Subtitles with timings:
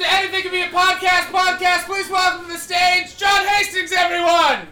[0.00, 1.84] to Anything Can Be a Podcast podcast.
[1.84, 4.66] Please welcome to the stage John Hastings, everyone.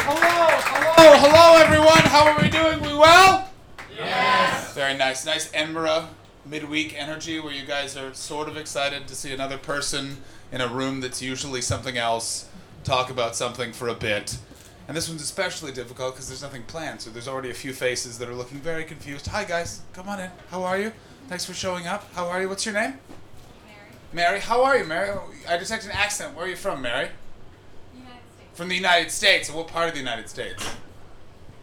[0.00, 0.48] Hello,
[0.88, 2.02] hello, hello, everyone.
[2.10, 2.80] How are we doing?
[2.80, 3.52] We well?
[3.96, 4.74] Yes.
[4.74, 5.24] Very nice.
[5.24, 6.08] Nice Edinburgh
[6.44, 10.16] midweek energy where you guys are sort of excited to see another person
[10.50, 12.48] in a room that's usually something else
[12.82, 14.38] talk about something for a bit.
[14.88, 18.18] And this one's especially difficult because there's nothing planned, so there's already a few faces
[18.18, 19.28] that are looking very confused.
[19.28, 19.82] Hi, guys.
[19.92, 20.30] Come on in.
[20.50, 20.92] How are you?
[21.28, 22.12] Thanks for showing up.
[22.14, 22.48] How are you?
[22.48, 22.98] What's your name?
[24.12, 24.40] Mary, Mary.
[24.40, 25.10] How are you, Mary?
[25.48, 26.36] I detect an accent.
[26.36, 27.08] Where are you from, Mary?
[27.94, 28.50] United States.
[28.54, 29.50] From the United States.
[29.50, 30.62] What part of the United States?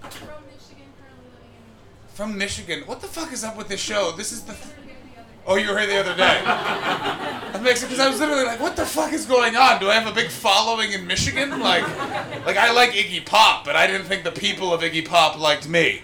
[0.01, 2.13] From Michigan, currently living in New Jersey.
[2.13, 2.83] From Michigan.
[2.87, 4.13] What the fuck is up with this show?
[4.17, 4.53] This is the.
[4.53, 5.43] We're here the other day.
[5.47, 6.41] Oh, you were here the other day.
[7.53, 9.79] that makes it because I was literally like, "What the fuck is going on?
[9.79, 11.59] Do I have a big following in Michigan?
[11.59, 11.83] Like,
[12.47, 15.67] like I like Iggy Pop, but I didn't think the people of Iggy Pop liked
[15.67, 16.01] me.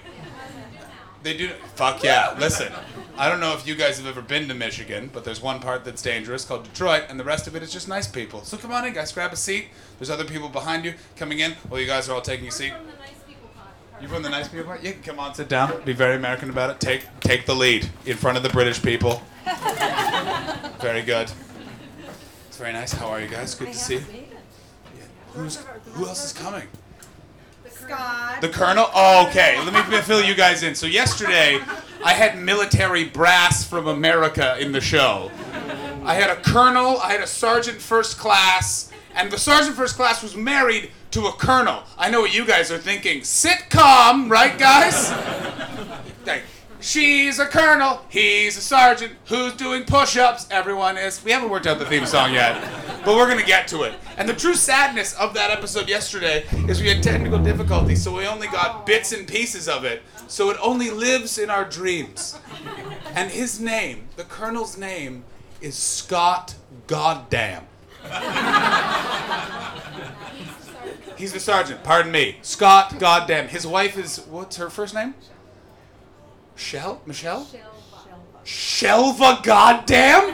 [1.24, 1.50] They do.
[1.76, 2.36] Fuck yeah.
[2.40, 2.72] Listen,
[3.18, 5.84] I don't know if you guys have ever been to Michigan, but there's one part
[5.84, 8.44] that's dangerous called Detroit, and the rest of it is just nice people.
[8.44, 9.12] So come on in, guys.
[9.12, 9.68] Grab a seat.
[9.98, 11.54] There's other people behind you coming in.
[11.70, 12.74] While you guys are all taking a seat.
[12.74, 13.18] from the nice.
[14.00, 14.84] You from the nice people part?
[14.84, 15.82] You can come on, sit down.
[15.84, 16.80] Be very American about it.
[16.80, 19.24] Take take the lead in front of the British people.
[20.80, 21.31] very good.
[22.48, 22.94] It's very nice.
[22.94, 23.56] How are you guys?
[23.56, 24.00] Good to see you.
[24.02, 25.04] Yeah.
[25.34, 25.58] Who's
[25.94, 26.68] who else is coming?
[27.64, 28.42] The Scott.
[28.42, 28.88] The Colonel?
[28.94, 29.59] Oh, okay.
[29.66, 30.76] Let me fill you guys in.
[30.76, 31.59] So yesterday,
[32.03, 35.31] I had military brass from America in the show.
[36.03, 40.23] I had a colonel, I had a sergeant first class, and the sergeant first class
[40.23, 41.84] was married to a colonel.
[41.98, 43.22] I know what you guys are thinking.
[43.22, 45.09] Sitcom, right, guys?
[46.88, 50.48] She's a colonel, he's a sergeant, who's doing push ups?
[50.50, 51.22] Everyone is.
[51.22, 52.64] We haven't worked out the theme song yet,
[53.04, 53.94] but we're gonna get to it.
[54.16, 58.26] And the true sadness of that episode yesterday is we had technical difficulties, so we
[58.26, 62.40] only got bits and pieces of it, so it only lives in our dreams.
[63.16, 65.26] And his name, the colonel's name,
[65.60, 66.56] is Scott
[66.88, 67.66] Goddamn.
[71.18, 72.38] He's the sergeant, pardon me.
[72.44, 73.50] Scott Goddamn.
[73.50, 75.16] His wife is, what's her first name?
[76.57, 77.01] Shell?
[77.06, 77.47] Michelle?
[78.44, 80.23] Shelva goddamn?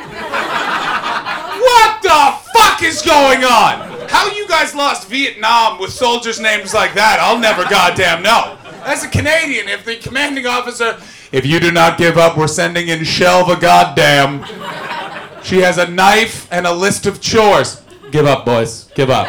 [1.60, 4.08] what the fuck is going on?
[4.10, 7.20] How you guys lost Vietnam with soldiers' names like that?
[7.20, 8.58] I'll never goddamn know.
[8.86, 10.98] As a Canadian, if the commanding officer,
[11.32, 14.44] if you do not give up, we're sending in Shelva goddamn.
[15.44, 17.82] She has a knife and a list of chores.
[18.12, 18.86] Give up, boys.
[18.96, 19.28] Give up.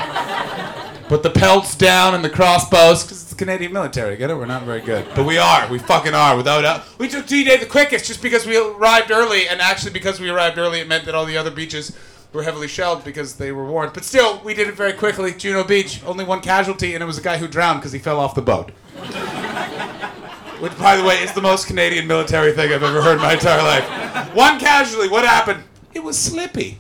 [1.09, 4.17] Put the pelts down and the crossbows, because it's the Canadian military.
[4.17, 4.35] Get it?
[4.35, 5.07] We're not very good.
[5.15, 5.69] But we are.
[5.69, 6.35] We fucking are.
[6.37, 10.19] Without a, We took D-Day the quickest just because we arrived early, and actually because
[10.19, 11.95] we arrived early, it meant that all the other beaches
[12.33, 13.93] were heavily shelled because they were warned.
[13.93, 15.33] But still, we did it very quickly.
[15.33, 18.19] Juno Beach, only one casualty, and it was a guy who drowned because he fell
[18.19, 18.71] off the boat.
[20.61, 23.35] Which, by the way, is the most Canadian military thing I've ever heard in my
[23.35, 24.35] entire life.
[24.35, 25.09] One casualty.
[25.09, 25.63] What happened?
[25.93, 26.79] It was Slippy.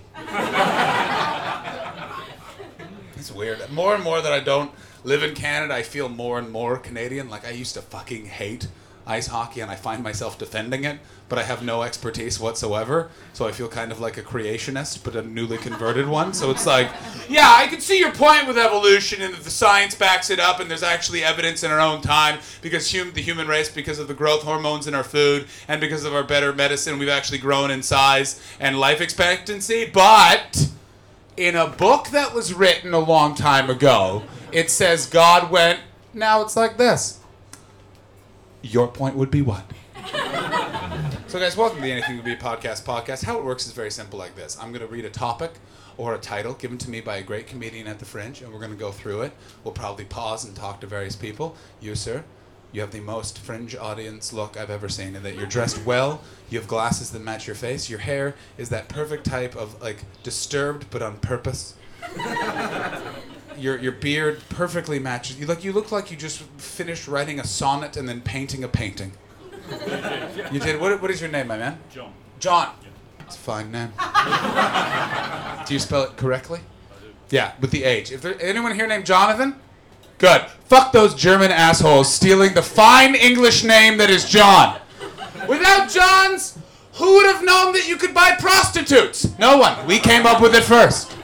[3.16, 3.70] It's weird.
[3.70, 4.70] More and more that I don't
[5.02, 7.28] live in Canada, I feel more and more Canadian.
[7.28, 8.68] Like I used to fucking hate
[9.06, 13.10] ice hockey and I find myself defending it, but I have no expertise whatsoever.
[13.32, 16.32] So I feel kind of like a creationist, but a newly converted one.
[16.32, 16.90] So it's like,
[17.28, 20.60] yeah, I can see your point with evolution and that the science backs it up
[20.60, 24.08] and there's actually evidence in our own time because hum- the human race, because of
[24.08, 27.70] the growth hormones in our food and because of our better medicine, we've actually grown
[27.70, 29.90] in size and life expectancy.
[29.92, 30.68] But
[31.36, 34.22] in a book that was written a long time ago,
[34.52, 35.80] it says God went,
[36.12, 37.18] now it's like this.
[38.62, 39.64] Your point would be what?
[41.26, 43.24] so, guys, welcome to the Anything Would Be Podcast podcast.
[43.24, 45.52] How it works is very simple like this I'm going to read a topic
[45.96, 48.58] or a title given to me by a great comedian at the Fringe, and we're
[48.58, 49.32] going to go through it.
[49.62, 51.56] We'll probably pause and talk to various people.
[51.80, 52.24] You, sir,
[52.74, 56.20] you have the most fringe audience look I've ever seen, in that you're dressed well,
[56.50, 59.98] you have glasses that match your face, your hair is that perfect type of like
[60.24, 61.74] disturbed but on purpose.
[63.56, 65.38] your your beard perfectly matches.
[65.38, 68.68] You look you look like you just finished writing a sonnet and then painting a
[68.68, 69.12] painting.
[70.50, 70.80] you did.
[70.80, 71.78] What, what is your name, my man?
[71.92, 72.12] John.
[72.40, 72.74] John.
[73.20, 73.92] It's a fine name.
[75.66, 76.60] do you spell it correctly?
[77.30, 78.12] Yeah, with the H.
[78.12, 79.56] If there anyone here named Jonathan,
[80.18, 80.42] good.
[80.64, 84.80] Fuck those German assholes stealing the fine English name that is John.
[85.48, 86.58] Without Johns,
[86.94, 89.36] who would have known that you could buy prostitutes?
[89.38, 89.86] No one.
[89.86, 91.16] We came up with it first.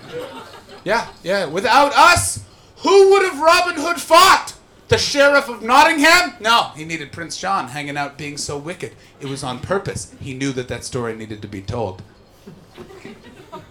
[0.84, 1.46] Yeah, yeah.
[1.46, 2.44] Without us,
[2.78, 4.54] who would have Robin Hood fought?
[4.88, 6.34] The Sheriff of Nottingham?
[6.40, 8.96] No, he needed Prince John hanging out being so wicked.
[9.20, 10.12] It was on purpose.
[10.20, 12.02] He knew that that story needed to be told.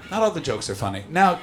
[0.09, 1.03] Not all the jokes are funny.
[1.09, 1.39] Now,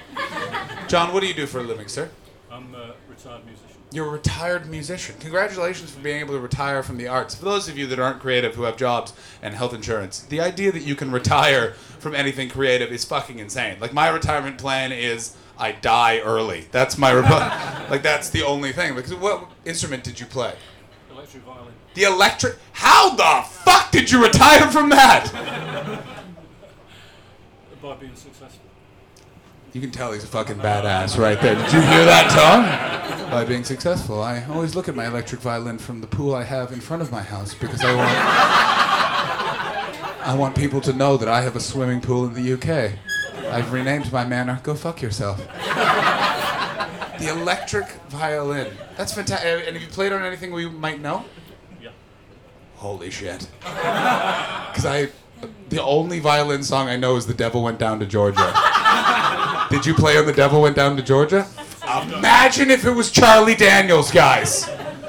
[0.89, 2.09] John, what do you do for a living, sir?
[2.51, 3.66] I'm a retired musician.
[3.93, 5.15] You're a retired musician.
[5.21, 7.35] Congratulations for being able to retire from the arts.
[7.35, 9.13] For those of you that aren't creative who have jobs
[9.43, 13.79] and health insurance, the idea that you can retire from anything creative is fucking insane.
[13.81, 16.67] Like my retirement plan is I die early.
[16.73, 17.23] That's my re-
[17.91, 18.95] like that's the only thing.
[18.95, 20.55] Because what instrument did you play?
[21.11, 21.73] Electric violin.
[21.95, 22.57] The electric.
[22.73, 25.33] How the fuck did you retire from that?
[27.83, 28.66] By being successful.
[29.77, 31.55] You can tell he's a fucking badass right there.
[31.55, 33.31] Did you hear that, Tom?
[33.31, 36.73] By being successful, I always look at my electric violin from the pool I have
[36.73, 38.09] in front of my house because I want
[40.27, 42.99] I want people to know that I have a swimming pool in the UK.
[43.53, 45.47] I've renamed my manor Go Fuck Yourself.
[47.19, 48.75] The electric violin.
[48.97, 49.67] That's fantastic.
[49.67, 51.27] And have you played on anything we might know?
[51.83, 51.91] Yeah.
[52.77, 53.47] Holy shit.
[53.61, 55.09] Because I,
[55.69, 58.55] the only violin song I know is The Devil Went Down to Georgia.
[59.71, 61.47] Did you play on The Devil Went Down to Georgia?
[62.17, 64.69] Imagine if it was Charlie Daniels, guys.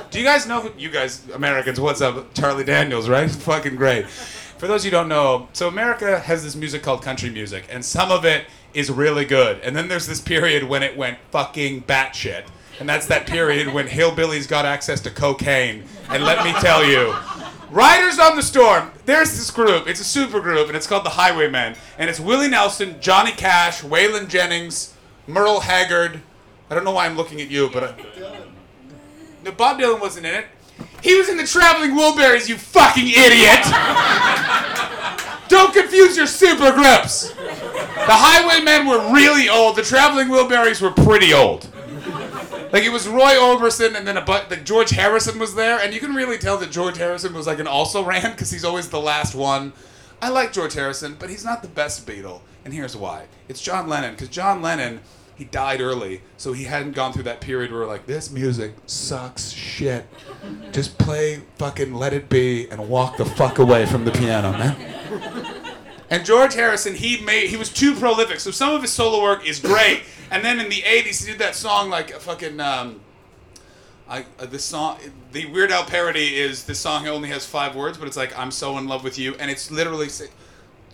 [0.09, 2.33] Do you guys know, who, you guys, Americans, what's up?
[2.33, 3.29] Charlie Daniels, right?
[3.47, 4.07] Fucking great.
[4.07, 8.11] For those you don't know, so America has this music called country music, and some
[8.11, 9.59] of it is really good.
[9.61, 12.45] And then there's this period when it went fucking batshit.
[12.79, 15.83] And that's that period when hillbillies got access to cocaine.
[16.09, 17.13] And let me tell you,
[17.69, 19.87] Riders on the Storm, there's this group.
[19.87, 21.75] It's a super group, and it's called the Highwaymen.
[21.97, 24.93] And it's Willie Nelson, Johnny Cash, Waylon Jennings,
[25.27, 26.21] Merle Haggard.
[26.69, 27.83] I don't know why I'm looking at you, but.
[27.83, 27.95] I,
[29.43, 30.45] no, Bob Dylan wasn't in it.
[31.01, 33.63] He was in the Traveling Wilburys, you fucking idiot!
[35.47, 37.29] Don't confuse your super groups!
[37.31, 39.75] The Highwaymen were really old.
[39.75, 41.67] The Traveling Wilburys were pretty old.
[42.71, 45.93] Like it was Roy Orbison, and then a but like George Harrison was there, and
[45.93, 48.89] you can really tell that George Harrison was like an also ran because he's always
[48.89, 49.73] the last one.
[50.21, 53.87] I like George Harrison, but he's not the best Beatle, and here's why: it's John
[53.87, 55.01] Lennon, because John Lennon
[55.37, 59.51] he died early, so he hadn't gone through that period where like this music sucks
[59.51, 60.07] shit.
[60.71, 65.46] Just play fucking Let It Be and walk the fuck away from the piano, man.
[66.09, 68.39] And George Harrison, he made he was too prolific.
[68.39, 70.03] So some of his solo work is great.
[70.29, 72.59] And then in the '80s, he did that song like a fucking.
[72.59, 72.99] Um,
[74.09, 74.99] I uh, the song
[75.31, 78.51] the Weird Al parody is the song only has five words, but it's like I'm
[78.51, 80.09] so in love with you, and it's literally.
[80.09, 80.31] Say, do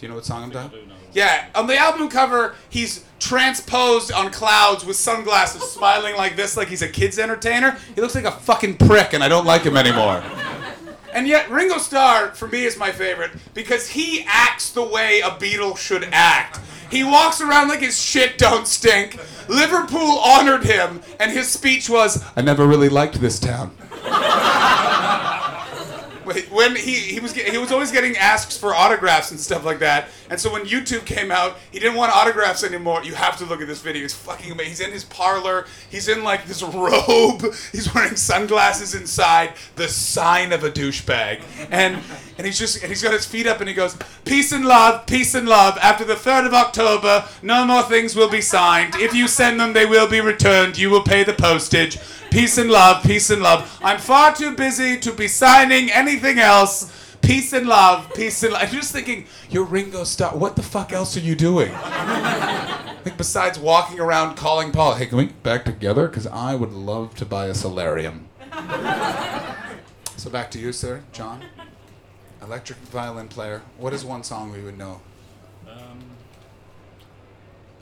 [0.02, 0.82] you know what song I'm I talking?
[0.82, 0.94] do know.
[1.14, 6.68] Yeah, on the album cover, he's transposed on clouds with sunglasses, smiling like this, like
[6.68, 7.76] he's a kid's entertainer.
[7.96, 10.24] He looks like a fucking prick, and I don't like him anymore.
[11.14, 15.30] And yet, Ringo Starr, for me, is my favorite because he acts the way a
[15.30, 16.60] Beatle should act.
[16.90, 19.20] He walks around like his shit don't stink.
[19.48, 23.76] Liverpool honored him, and his speech was, I never really liked this town.
[26.54, 30.10] When he, he was he was always getting asks for autographs and stuff like that,
[30.30, 33.04] and so when YouTube came out, he didn't want autographs anymore.
[33.04, 34.70] You have to look at this video; it's fucking amazing.
[34.74, 35.66] He's in his parlor.
[35.90, 37.42] He's in like this robe.
[37.72, 42.00] He's wearing sunglasses inside, the sign of a douchebag, and
[42.38, 45.06] and he's just and he's got his feet up and he goes, "Peace and love,
[45.06, 45.78] peace and love.
[45.82, 48.96] After the third of October, no more things will be signed.
[48.96, 50.78] If you send them, they will be returned.
[50.78, 51.98] You will pay the postage."
[52.34, 53.80] Peace and love, peace and love.
[53.84, 57.16] I'm far too busy to be signing anything else.
[57.22, 58.64] Peace and love, peace and love.
[58.64, 60.36] I'm just thinking, you're Ringo Starr.
[60.36, 61.72] What the fuck else are you doing?
[61.72, 66.08] like besides walking around calling Paul, hey, can we get back together?
[66.08, 68.28] Because I would love to buy a solarium.
[70.18, 71.44] so back to you, sir, John.
[72.42, 73.62] Electric violin player.
[73.78, 75.02] What is one song we would know?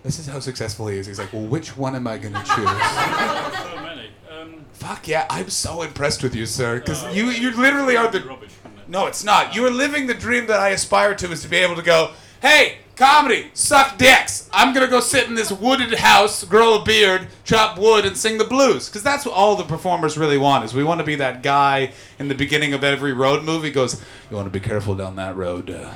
[0.04, 1.06] This is how successful he is.
[1.06, 2.56] He's like, well, which one am I going to choose?
[2.56, 4.10] so many.
[4.32, 6.80] Um, Fuck yeah, I'm so impressed with you, sir.
[6.80, 8.22] Because uh, you, you literally are the.
[8.22, 8.90] rubbish, it?
[8.90, 9.56] No, it's not.
[9.56, 12.12] You are living the dream that I aspire to is to be able to go,
[12.42, 14.50] hey, comedy, suck dicks.
[14.52, 18.18] I'm going to go sit in this wooded house, grow a beard, chop wood, and
[18.18, 18.90] sing the blues.
[18.90, 21.92] Because that's what all the performers really want is we want to be that guy
[22.20, 25.36] in the beginning of every road movie goes, you want to be careful down that
[25.36, 25.70] road.
[25.70, 25.94] Uh,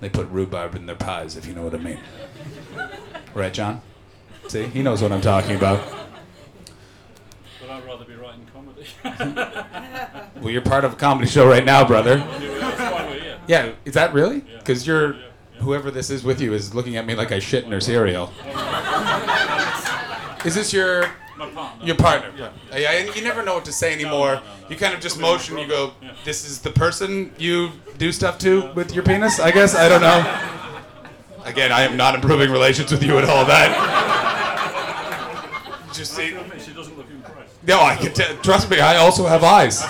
[0.00, 1.98] they put rhubarb in their pies, if you know what I mean.
[3.38, 3.80] Right, John?
[4.48, 5.78] See, he knows what I'm talking about.
[7.60, 8.84] But I'd rather be writing comedy.
[10.40, 12.16] Well, you're part of a comedy show right now, brother.
[12.16, 13.38] That's why we're here.
[13.46, 14.40] Yeah, is that really?
[14.40, 15.20] Because you're, Yeah,
[15.54, 15.60] yeah.
[15.60, 18.32] whoever this is with you is looking at me like I shit in her cereal.
[20.44, 21.04] is this your
[21.36, 21.86] partner.
[21.86, 22.32] your partner?
[22.36, 22.50] Yeah.
[22.76, 24.34] Yeah, and you never know what to say anymore.
[24.34, 24.68] no, no, no.
[24.68, 25.58] You kind of just Could be my motion.
[25.58, 25.92] You go.
[26.02, 26.12] Yeah.
[26.24, 30.00] "This is the person you do stuff to with your penis." I guess I don't
[30.02, 30.24] know.
[31.48, 33.44] Again, I am not improving relations with you at all.
[33.46, 33.72] That
[35.94, 36.36] just see.
[36.58, 37.62] She doesn't look impressed.
[37.66, 38.36] No, I can tell.
[38.38, 39.80] Trust me, I also have eyes.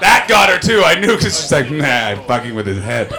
[0.00, 0.82] that got her too.
[0.84, 3.10] I knew because she's like, nah, I'm fucking with his head.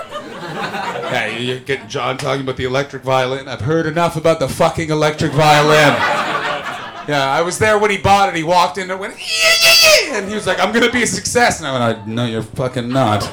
[1.12, 3.48] Yeah, you're getting John talking about the electric violin.
[3.48, 5.96] I've heard enough about the fucking electric violin.
[7.08, 8.36] Yeah, I was there when he bought it.
[8.36, 11.02] He walked in and went, yeah, yeah, yeah, and he was like, I'm gonna be
[11.02, 11.60] a success.
[11.60, 13.28] And I went, no, you're fucking not.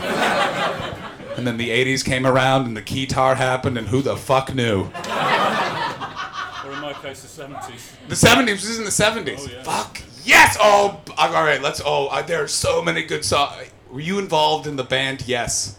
[1.36, 4.84] And then the 80s came around and the keytar happened, and who the fuck knew?
[4.84, 8.08] Or in my case, the 70s.
[8.08, 9.40] The 70s this is in the 70s.
[9.40, 9.62] Oh, yeah.
[9.62, 10.00] Fuck.
[10.24, 10.56] Yes.
[10.60, 11.62] Oh, all right.
[11.62, 11.80] Let's.
[11.84, 13.70] Oh, uh, there are so many good songs.
[13.90, 15.22] Were you involved in the band?
[15.28, 15.78] Yes.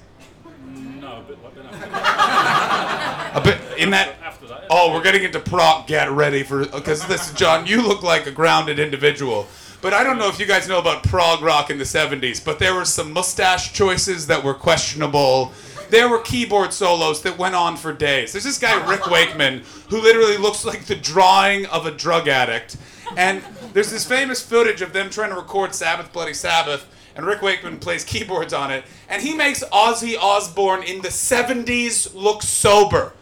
[0.66, 3.32] No, a bit like that.
[3.36, 4.16] A bit in that.
[4.24, 4.66] After that.
[4.70, 5.88] Oh, we're getting into prog.
[5.88, 7.68] Get ready for because this is John.
[7.68, 9.48] You look like a grounded individual.
[9.82, 12.60] But I don't know if you guys know about prog rock in the 70s, but
[12.60, 15.52] there were some mustache choices that were questionable.
[15.90, 18.32] There were keyboard solos that went on for days.
[18.32, 22.78] There's this guy, Rick Wakeman, who literally looks like the drawing of a drug addict.
[23.16, 23.42] And
[23.74, 27.80] there's this famous footage of them trying to record Sabbath Bloody Sabbath, and Rick Wakeman
[27.80, 33.14] plays keyboards on it, and he makes Ozzy Osbourne in the 70s look sober.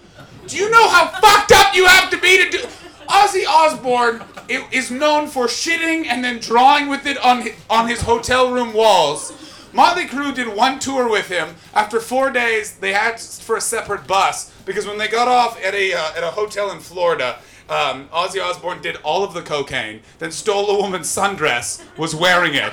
[0.48, 2.68] Do you know how fucked up you have to be to do?
[3.08, 8.02] Ozzy Osbourne is known for shitting and then drawing with it on his, on his
[8.02, 9.34] hotel room walls.
[9.74, 11.56] Motley Crue did one tour with him.
[11.74, 15.74] After four days, they had for a separate bus because when they got off at
[15.74, 20.02] a uh, at a hotel in Florida, um, Ozzy Osbourne did all of the cocaine,
[20.20, 22.72] then stole a woman's sundress, was wearing it,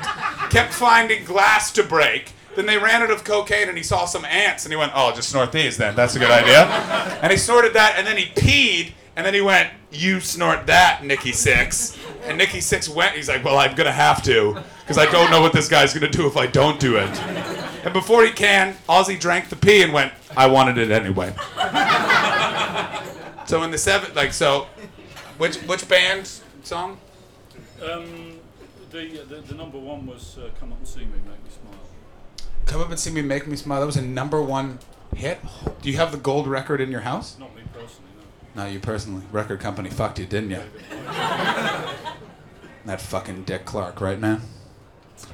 [0.50, 2.32] kept finding glass to break.
[2.54, 5.10] Then they ran out of cocaine and he saw some ants and he went, "Oh,
[5.12, 5.96] just snort these then.
[5.96, 6.66] That's a good idea."
[7.20, 11.04] And he snorted that and then he peed and then he went, "You snort that,
[11.04, 13.16] Nikki Sixx." And Nikki Sixx went.
[13.16, 16.08] He's like, "Well, I'm gonna have to because I don't know what this guy's gonna
[16.08, 17.10] do if I don't do it."
[17.84, 21.34] And before he can, Ozzy drank the pee and went, "I wanted it anyway."
[23.46, 24.66] so in the seven, like so,
[25.36, 26.30] which which band
[26.62, 26.98] song?
[27.82, 28.38] Um,
[28.90, 31.80] the, the the number one was uh, "Come Up and See Me, Make Me Smile."
[32.64, 33.80] Come up and see me, make me smile.
[33.80, 34.78] That was a number one
[35.14, 35.40] hit.
[35.82, 37.36] Do you have the gold record in your house?
[37.38, 37.61] Not me personally, no.
[38.54, 39.22] Not you personally.
[39.32, 40.62] Record company fucked you, didn't you?
[42.84, 44.42] that fucking Dick Clark, right, man?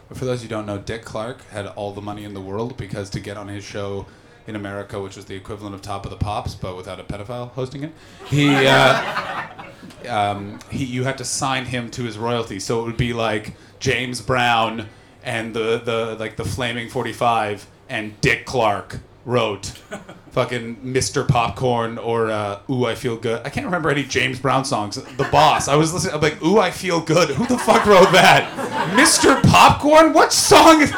[0.09, 2.77] But for those who don't know, Dick Clark had all the money in the world
[2.77, 4.07] because to get on his show
[4.47, 7.51] in America, which was the equivalent of Top of the Pops, but without a pedophile
[7.51, 7.93] hosting it,
[8.27, 9.53] he, uh,
[10.09, 12.61] um, he, you had to sign him to his royalty.
[12.61, 14.89] So it would be like James Brown
[15.23, 19.73] and the, the like the Flaming 45 and Dick Clark wrote
[20.39, 21.27] fucking Mr.
[21.27, 23.45] Popcorn or uh, Ooh I Feel Good.
[23.45, 24.95] I can't remember any James Brown songs.
[24.95, 25.67] The Boss.
[25.67, 26.15] I was listening.
[26.15, 27.31] I'm like Ooh I Feel Good.
[27.31, 28.49] Who the fuck wrote that?
[28.97, 29.43] Mr.
[29.51, 30.13] Popcorn.
[30.13, 30.81] What song?
[30.83, 30.93] Is-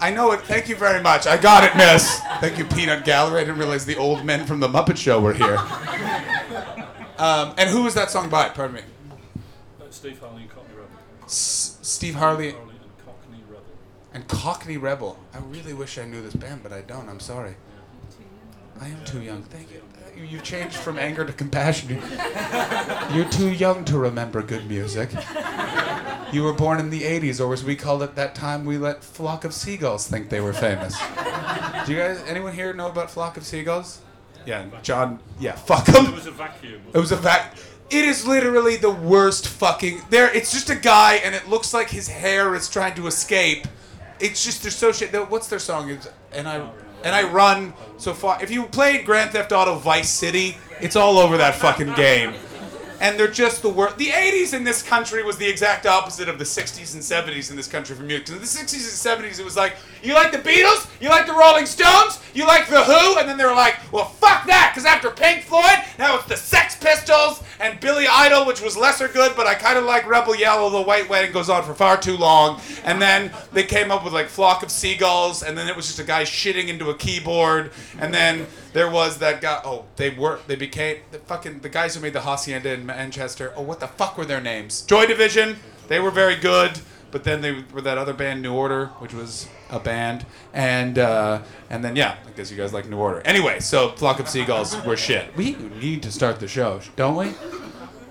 [0.00, 0.40] I know it.
[0.42, 1.26] Thank you very much.
[1.26, 2.20] I got it, Miss.
[2.40, 3.40] Thank you, Peanut Gallery.
[3.42, 5.58] I didn't realize the old men from the Muppet Show were here.
[7.18, 8.48] Um, and who was that song by?
[8.48, 8.82] Pardon me.
[9.78, 10.90] Uh, Steve Harley and Cockney Rebel.
[11.24, 13.64] S- Steve Harley Harley and Cockney Rebel.
[14.18, 15.16] And Cockney Rebel.
[15.32, 17.08] I really wish I knew this band, but I don't.
[17.08, 17.54] I'm sorry.
[18.80, 19.42] I am too young.
[19.44, 19.76] Thank you.
[20.16, 22.02] You- You've changed from anger to compassion.
[23.14, 25.10] You're too young to remember good music.
[26.32, 29.04] You were born in the 80s, or as we called it that time, we let
[29.04, 30.98] Flock of Seagulls think they were famous.
[31.86, 34.00] Do you guys, anyone here know about Flock of Seagulls?
[34.44, 36.06] Yeah, John, yeah, fuck them.
[36.06, 36.82] It was a vacuum.
[36.92, 37.62] It was a fact.
[37.88, 40.02] It is literally the worst fucking.
[40.10, 43.68] There, it's just a guy, and it looks like his hair is trying to escape.
[44.20, 45.12] It's just they're so shit.
[45.30, 45.90] What's their song?
[45.90, 46.68] It's, and I
[47.04, 48.42] and I run so far.
[48.42, 52.34] If you played Grand Theft Auto Vice City, it's all over that fucking game.
[53.00, 53.96] And they're just the worst.
[53.98, 57.56] The 80s in this country was the exact opposite of the 60s and 70s in
[57.56, 58.28] this country for music.
[58.30, 60.88] in the 60s and 70s, it was like, you like the Beatles?
[61.00, 62.20] You like the Rolling Stones?
[62.34, 63.18] You like the Who?
[63.18, 66.36] And then they were like, well, fuck that, because after Pink Floyd, now it's the
[66.36, 70.36] Sex Pistols and Billy Idol, which was lesser good, but I kind of like Rebel
[70.36, 72.60] Yell, the White Wedding goes on for far too long.
[72.84, 75.98] And then they came up with like Flock of Seagulls, and then it was just
[75.98, 77.72] a guy shitting into a keyboard.
[77.98, 78.46] And then
[78.78, 79.60] there was that guy.
[79.64, 80.38] Oh, they were.
[80.46, 83.52] They became the fucking the guys who made the Hacienda in Manchester.
[83.56, 84.82] Oh, what the fuck were their names?
[84.82, 85.56] Joy Division.
[85.88, 86.78] They were very good.
[87.10, 91.40] But then they were that other band, New Order, which was a band, and uh,
[91.70, 93.20] and then yeah, I guess you guys like New Order.
[93.24, 95.34] Anyway, so Flock of Seagulls were shit.
[95.34, 97.32] We need to start the show, don't we?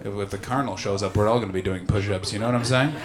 [0.04, 2.34] If, the Colonel shows up, we're all going to be doing push-ups.
[2.34, 2.96] You know what I'm saying?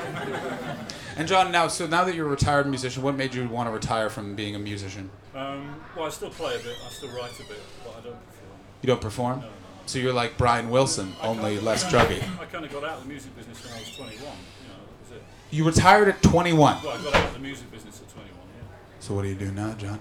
[1.16, 3.72] And John, now so now that you're a retired musician, what made you want to
[3.72, 5.10] retire from being a musician?
[5.34, 6.76] Um, well, I still play a bit.
[6.84, 8.58] I still write a bit, but I don't perform.
[8.82, 9.40] You don't perform?
[9.40, 9.52] No, no.
[9.86, 12.22] So you're like Brian Wilson, only less druggy.
[12.40, 14.16] I kind of got out of the music business when I was 21.
[14.16, 15.22] You know, that was it.
[15.50, 16.82] You retired at 21.
[16.82, 18.34] Well, I got out of the music business at 21.
[18.34, 18.62] Yeah.
[19.00, 19.98] So what do you do now, John?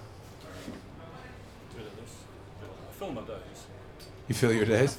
[1.76, 2.14] Bit of this.
[2.62, 3.66] Bit of, I fill my days.
[4.28, 4.98] You feel your days?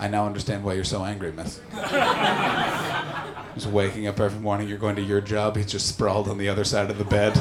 [0.00, 1.60] I now understand why you're so angry, miss.
[3.54, 6.48] Just waking up every morning, you're going to your job, he's just sprawled on the
[6.48, 7.40] other side of the bed.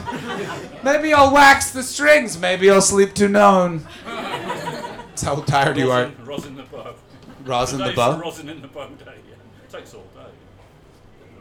[0.84, 3.86] Maybe I'll wax the strings, maybe I'll sleep to known.
[4.06, 6.12] That's how tired you are.
[6.24, 6.96] Rosin, rosin the bow.
[7.46, 8.20] Rosin the bow?
[8.20, 9.06] Rosin in the bow day.
[9.06, 9.36] Yeah.
[9.64, 10.32] It takes all day.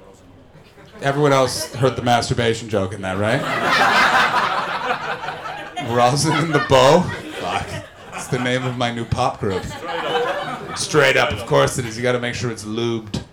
[0.07, 0.27] Rosin.
[1.03, 3.41] Everyone else heard the masturbation joke in that, right?
[5.89, 7.01] Rosin and the Bow?
[7.41, 7.67] Fuck.
[8.15, 9.63] It's the name of my new pop group.
[10.77, 11.33] Straight up.
[11.33, 11.97] Of course it is.
[11.97, 13.25] You gotta make sure it's lubed.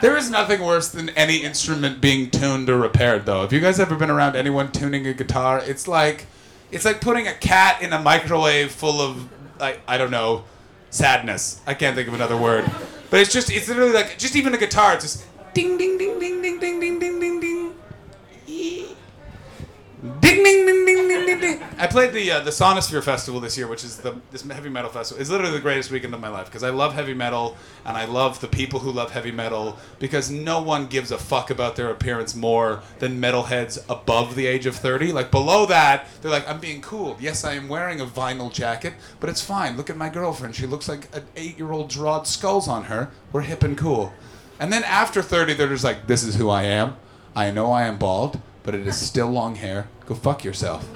[0.00, 3.40] There is nothing worse than any instrument being tuned or repaired, though.
[3.40, 5.60] Have you guys ever been around anyone tuning a guitar?
[5.64, 6.26] It's like,
[6.70, 9.28] it's like putting a cat in a microwave full of,
[9.60, 10.44] I, I don't know,
[10.90, 11.60] sadness.
[11.66, 12.70] I can't think of another word.
[13.10, 16.20] But it's just, it's literally like, just even a guitar, it's just ding, ding, ding,
[16.20, 17.72] ding, ding, ding, ding, ding, ding, ding.
[20.20, 21.07] Ding ding ding ding
[21.78, 24.90] I played the uh, the Sonisphere Festival this year, which is the this heavy metal
[24.90, 25.20] festival.
[25.20, 28.04] It's literally the greatest weekend of my life because I love heavy metal and I
[28.04, 31.90] love the people who love heavy metal because no one gives a fuck about their
[31.90, 35.12] appearance more than metalheads above the age of 30.
[35.12, 37.16] Like below that, they're like, I'm being cool.
[37.20, 39.76] Yes, I am wearing a vinyl jacket, but it's fine.
[39.76, 40.54] Look at my girlfriend.
[40.54, 43.10] She looks like an eight-year-old drawed skulls on her.
[43.32, 44.12] We're hip and cool.
[44.60, 46.96] And then after 30, they're just like, this is who I am.
[47.34, 49.88] I know I am bald, but it is still long hair.
[50.08, 50.88] Go fuck yourself.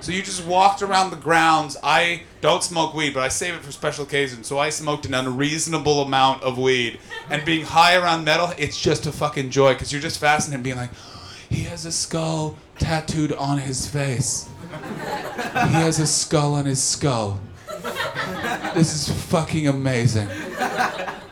[0.00, 1.76] So you just walked around the grounds.
[1.84, 4.48] I don't smoke weed, but I save it for special occasions.
[4.48, 6.98] So I smoked an unreasonable amount of weed.
[7.30, 10.76] And being high around metal, it's just a fucking joy because you're just fascinated being
[10.76, 10.90] like,
[11.48, 14.48] he has a skull tattooed on his face.
[14.72, 17.38] He has a skull on his skull.
[18.74, 20.28] This is fucking amazing.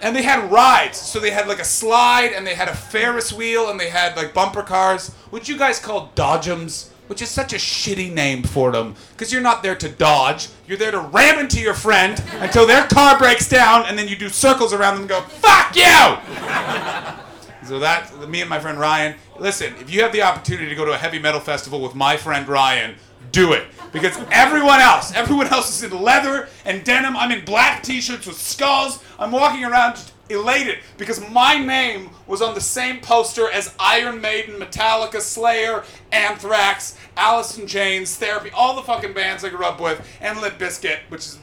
[0.01, 0.99] And they had rides.
[0.99, 4.17] So they had like a slide and they had a Ferris wheel and they had
[4.17, 8.73] like bumper cars, which you guys call dodgems, which is such a shitty name for
[8.73, 8.95] them.
[9.13, 12.87] Because you're not there to dodge, you're there to ram into your friend until their
[12.87, 17.21] car breaks down and then you do circles around them and go, fuck you!
[17.67, 20.85] So that, me and my friend Ryan, listen, if you have the opportunity to go
[20.85, 22.97] to a heavy metal festival with my friend Ryan,
[23.33, 23.67] do it.
[23.93, 27.17] Because everyone else, everyone else is in leather and denim.
[27.17, 29.03] I'm in black t-shirts with skulls.
[29.19, 34.59] I'm walking around elated because my name was on the same poster as Iron Maiden,
[34.59, 40.07] Metallica, Slayer, Anthrax, Alice in Chains, Therapy, all the fucking bands I grew up with,
[40.21, 41.39] and Limp Bizkit, which is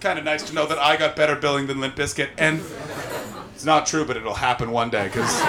[0.00, 2.30] kind of nice to know that I got better billing than Limp Bizkit.
[2.38, 2.60] And
[3.62, 5.40] it's not true, but it'll happen one day because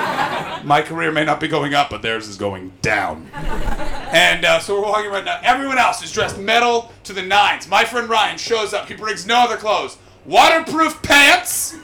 [0.63, 3.27] my career may not be going up, but theirs is going down.
[3.33, 5.39] And uh, so we're walking right now.
[5.41, 7.67] Everyone else is dressed metal to the nines.
[7.67, 8.87] My friend Ryan shows up.
[8.87, 9.97] He brings no other clothes.
[10.25, 11.75] Waterproof pants,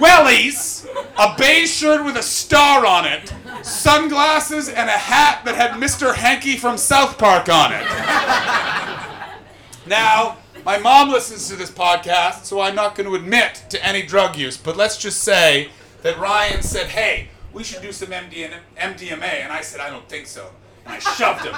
[0.00, 0.88] wellies,
[1.18, 3.30] a beige shirt with a star on it,
[3.62, 6.14] sunglasses, and a hat that had Mr.
[6.14, 7.84] Hanky from South Park on it.
[9.86, 14.02] Now, my mom listens to this podcast, so I'm not going to admit to any
[14.02, 15.70] drug use, but let's just say
[16.02, 20.06] that Ryan said, hey, we should do some MD MDMA, and I said, I don't
[20.10, 20.50] think so.
[20.84, 21.54] And I shoved him.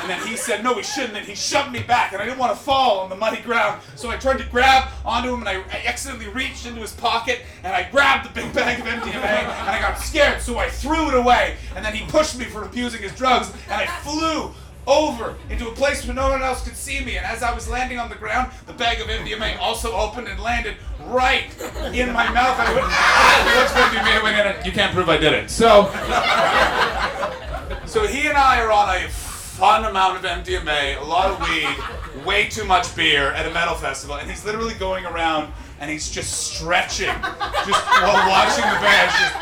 [0.00, 2.38] and then he said, no, we shouldn't, and he shoved me back, and I didn't
[2.38, 5.50] want to fall on the muddy ground, so I tried to grab onto him, and
[5.50, 9.12] I, I accidentally reached into his pocket, and I grabbed the big bag of MDMA,
[9.12, 12.62] and I got scared, so I threw it away, and then he pushed me for
[12.64, 14.54] abusing his drugs, and I flew
[14.86, 17.16] over into a place where no one else could see me.
[17.16, 20.40] And as I was landing on the ground, the bag of MDMA also opened and
[20.40, 21.46] landed right
[21.92, 22.58] in my mouth.
[22.58, 24.18] I went, ah, what's MDMA?
[24.18, 24.66] I went in it.
[24.66, 25.50] You can't prove I did it.
[25.50, 25.86] So,
[27.86, 32.24] so he and I are on a fun amount of MDMA, a lot of weed,
[32.24, 36.08] way too much beer at a metal festival, and he's literally going around and he's
[36.08, 39.10] just stretching, just while watching the band.
[39.10, 39.34] Just,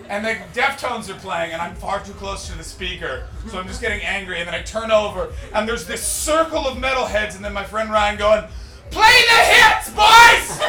[0.07, 3.65] And the Deftones are playing, and I'm far too close to the speaker, so I'm
[3.65, 4.37] just getting angry.
[4.37, 7.89] And then I turn over, and there's this circle of metalheads, and then my friend
[7.89, 8.43] Ryan going,
[8.91, 10.59] "Play the hits, boys!"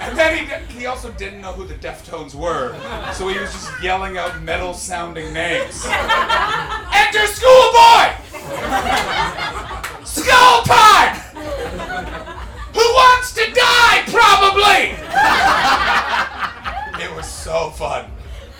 [0.00, 0.46] and then he,
[0.78, 2.74] he also didn't know who the Deftones were,
[3.12, 5.84] so he was just yelling out metal-sounding names.
[6.94, 8.14] Enter schoolboy!
[10.64, 11.16] Time!
[12.74, 14.02] Who wants to die?
[14.06, 14.96] Probably.
[17.04, 18.10] it was so fun.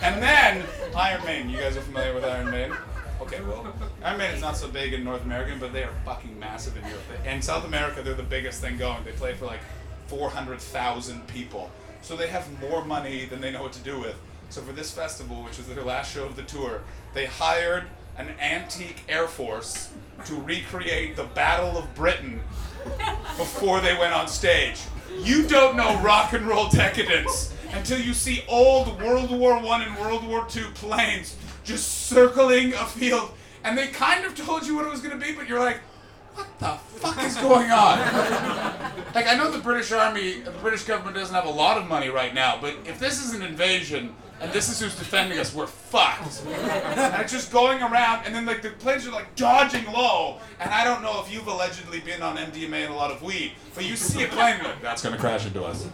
[0.02, 0.64] And then
[0.94, 1.50] Iron Maiden.
[1.50, 2.76] You guys are familiar with Iron Maiden?
[3.20, 6.76] Okay, well, Iron Maiden's not so big in North America, but they are fucking massive
[6.76, 7.02] in Europe.
[7.26, 9.02] In South America, they're the biggest thing going.
[9.04, 9.60] They play for like
[10.08, 11.70] 400,000 people.
[12.02, 14.16] So they have more money than they know what to do with.
[14.50, 16.82] So for this festival, which was their last show of the tour,
[17.14, 17.84] they hired
[18.16, 19.90] an antique Air Force
[20.26, 22.40] to recreate the Battle of Britain
[23.36, 24.80] before they went on stage.
[25.18, 29.96] You don't know rock and roll decadence until you see old World War One and
[29.96, 33.32] World War Two planes just circling a field,
[33.64, 35.78] and they kind of told you what it was going to be, but you're like,
[36.34, 37.98] what the fuck is going on?
[39.14, 42.08] like, I know the British Army, the British government doesn't have a lot of money
[42.08, 45.54] right now, but if this is an invasion, and this is who's defending us.
[45.54, 46.42] We're fucked.
[46.46, 50.70] and it's just going around, and then like the planes are like dodging low, and
[50.70, 53.84] I don't know if you've allegedly been on MDMA and a lot of weed, but
[53.84, 55.86] you see a plane like that's gonna crash into us.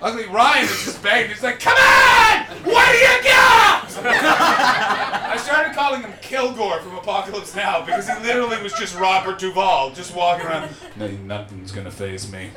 [0.00, 1.30] Luckily, Ryan is just begging.
[1.30, 2.44] He's like, "Come on!
[2.64, 8.62] What do you got?" I started calling him Kilgore from Apocalypse Now because he literally
[8.62, 10.70] was just Robert Duvall, just walking around.
[10.96, 12.50] No, nothing's gonna phase me.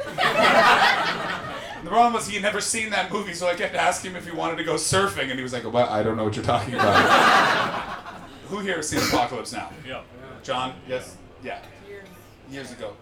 [1.84, 4.26] The problem was he had never seen that movie, so I kept asking him if
[4.26, 6.46] he wanted to go surfing, and he was like, "Well, I don't know what you're
[6.46, 6.96] talking about."
[8.50, 9.72] Who here has seen Apocalypse Now?
[9.86, 10.02] Yeah.
[10.42, 10.74] John?
[10.88, 11.18] Yes?
[11.44, 11.60] Yeah.
[12.50, 12.94] Years ago.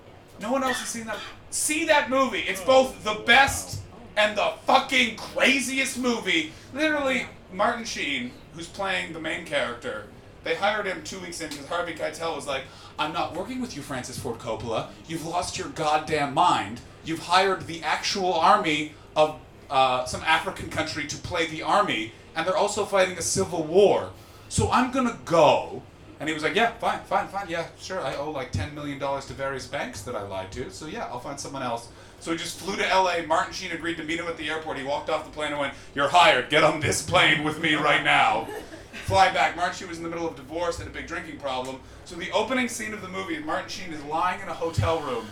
[0.42, 1.18] No one else has seen that.
[1.52, 2.40] See that movie.
[2.40, 3.82] It's both the best
[4.18, 6.52] and the fucking craziest movie.
[6.74, 10.08] Literally, Martin Sheen, who's playing the main character,
[10.44, 12.64] they hired him two weeks in because Harvey Keitel was like,
[12.98, 14.88] I'm not working with you, Francis Ford Coppola.
[15.08, 16.82] You've lost your goddamn mind.
[17.06, 19.40] You've hired the actual army of
[19.70, 24.12] uh, some African country to play the army, and they're also fighting a civil war.
[24.50, 25.84] So I'm gonna go.
[26.20, 28.00] And he was like, yeah, fine, fine, fine, yeah, sure.
[28.00, 31.20] I owe like $10 million to various banks that I lied to, so yeah, I'll
[31.20, 31.90] find someone else.
[32.22, 33.18] So he just flew to LA.
[33.28, 34.78] Martin Sheen agreed to meet him at the airport.
[34.78, 36.50] He walked off the plane and went, You're hired.
[36.50, 38.48] Get on this plane with me right now.
[39.06, 39.56] Fly back.
[39.56, 41.80] Martin Sheen was in the middle of divorce and a big drinking problem.
[42.06, 45.28] So the opening scene of the movie, Martin Sheen is lying in a hotel room,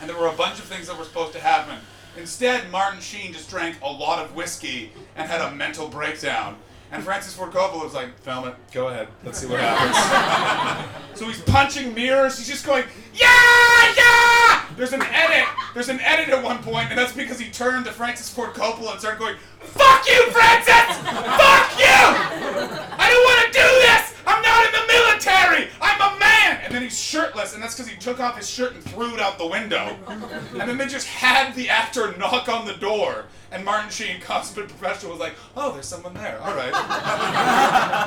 [0.00, 1.78] and there were a bunch of things that were supposed to happen.
[2.16, 6.56] Instead, Martin Sheen just drank a lot of whiskey and had a mental breakdown.
[6.90, 10.94] And Francis Ford Coppola was like, film it, go ahead, let's see what happens.
[11.18, 14.64] so he's punching mirrors, he's just going, yeah, yeah!
[14.74, 17.92] There's an edit, there's an edit at one point, and that's because he turned to
[17.92, 20.96] Francis Ford Coppola and started going, fuck you, Francis!
[21.04, 22.00] fuck you!
[22.96, 23.97] I don't want to do this!
[24.28, 25.68] I'm not in the military!
[25.80, 26.60] I'm a man!
[26.64, 29.20] And then he's shirtless, and that's because he took off his shirt and threw it
[29.20, 29.96] out the window.
[30.06, 34.68] And then they just had the actor knock on the door, and Martin Sheen, consummate
[34.68, 36.72] professional, was like, oh, there's someone there, all right.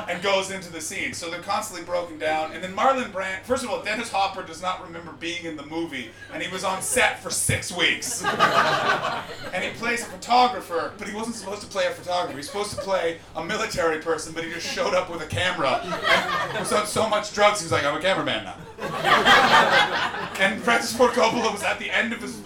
[0.10, 1.14] and goes into the scene.
[1.14, 2.52] So they're constantly broken down.
[2.52, 5.66] And then Marlon Brand, first of all, Dennis Hopper does not remember being in the
[5.66, 8.24] movie, and he was on set for six weeks.
[9.54, 12.38] and he plays a photographer, but he wasn't supposed to play a photographer.
[12.38, 15.82] He's supposed to play a military person, but he just showed up with a camera
[15.84, 18.56] and was on so much drugs, he was like, I'm a cameraman now.
[20.40, 22.42] and Francis Ford Coppola was at the end of his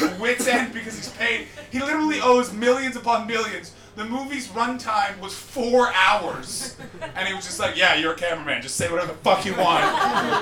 [0.00, 1.46] like wits end because he's paid.
[1.70, 3.72] He literally owes millions upon millions.
[3.96, 6.76] The movie's runtime was four hours,
[7.16, 8.62] and he was just like, "Yeah, you're a cameraman.
[8.62, 9.82] Just say whatever the fuck you want.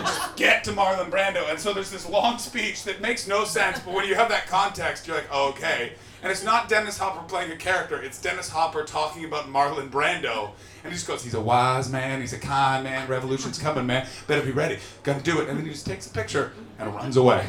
[0.06, 3.80] Just get to Marlon Brando." And so there's this long speech that makes no sense,
[3.80, 7.26] but when you have that context, you're like, oh, "Okay." And it's not Dennis Hopper
[7.28, 10.50] playing a character; it's Dennis Hopper talking about Marlon Brando.
[10.84, 12.20] And he just goes, "He's a wise man.
[12.20, 13.08] He's a kind man.
[13.08, 14.06] Revolution's coming, man.
[14.26, 14.80] Better be ready.
[15.02, 17.46] Gonna do it." And then he just takes a picture and runs away.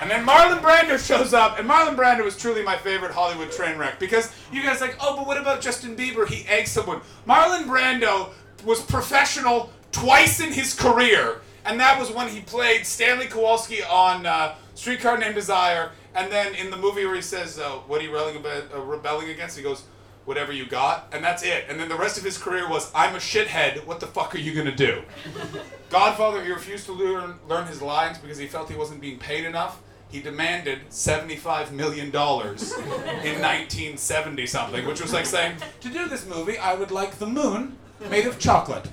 [0.00, 3.78] And then Marlon Brando shows up, and Marlon Brando was truly my favorite Hollywood train
[3.78, 6.28] wreck because you guys like, oh, but what about Justin Bieber?
[6.28, 7.00] He eggs someone.
[7.26, 8.30] Marlon Brando
[8.64, 14.26] was professional twice in his career, and that was when he played Stanley Kowalski on
[14.26, 18.04] uh, Streetcar Named Desire, and then in the movie where he says, uh, "What are
[18.04, 19.84] you rebelling, about, uh, rebelling against?" He goes,
[20.26, 21.64] "Whatever you got," and that's it.
[21.68, 23.86] And then the rest of his career was, "I'm a shithead.
[23.86, 25.02] What the fuck are you gonna do?"
[25.90, 29.44] Godfather, he refused to learn, learn his lines because he felt he wasn't being paid
[29.44, 29.80] enough.
[30.08, 36.58] He demanded $75 million in 1970 something, which was like saying, to do this movie,
[36.58, 37.76] I would like the moon
[38.08, 38.88] made of chocolate.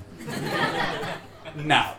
[1.56, 1.96] now.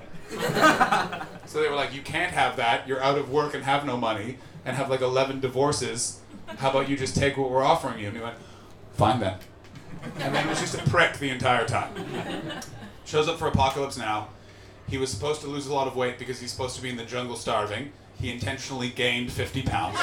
[1.47, 2.89] So they were like, you can't have that.
[2.89, 6.21] You're out of work and have no money and have like 11 divorces.
[6.59, 8.09] How about you just take what we're offering you?
[8.09, 8.37] And he went,
[8.95, 9.39] fine then.
[10.19, 11.91] And then he was just a prick the entire time.
[13.05, 14.29] Shows up for Apocalypse Now.
[14.89, 16.97] He was supposed to lose a lot of weight because he's supposed to be in
[16.97, 17.93] the jungle starving.
[18.21, 19.99] He intentionally gained 50 pounds.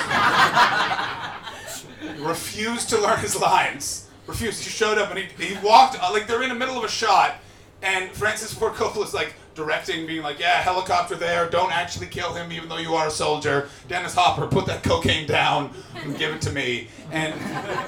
[2.19, 4.07] Refused to learn his lines.
[4.27, 4.63] Refused.
[4.63, 6.89] He showed up and he, he walked, uh, like they're in the middle of a
[6.89, 7.35] shot,
[7.81, 12.51] and Francis Ford Coppola's like directing, being like, yeah, helicopter there, don't actually kill him
[12.51, 13.69] even though you are a soldier.
[13.87, 16.87] Dennis Hopper, put that cocaine down and give it to me.
[17.11, 17.33] And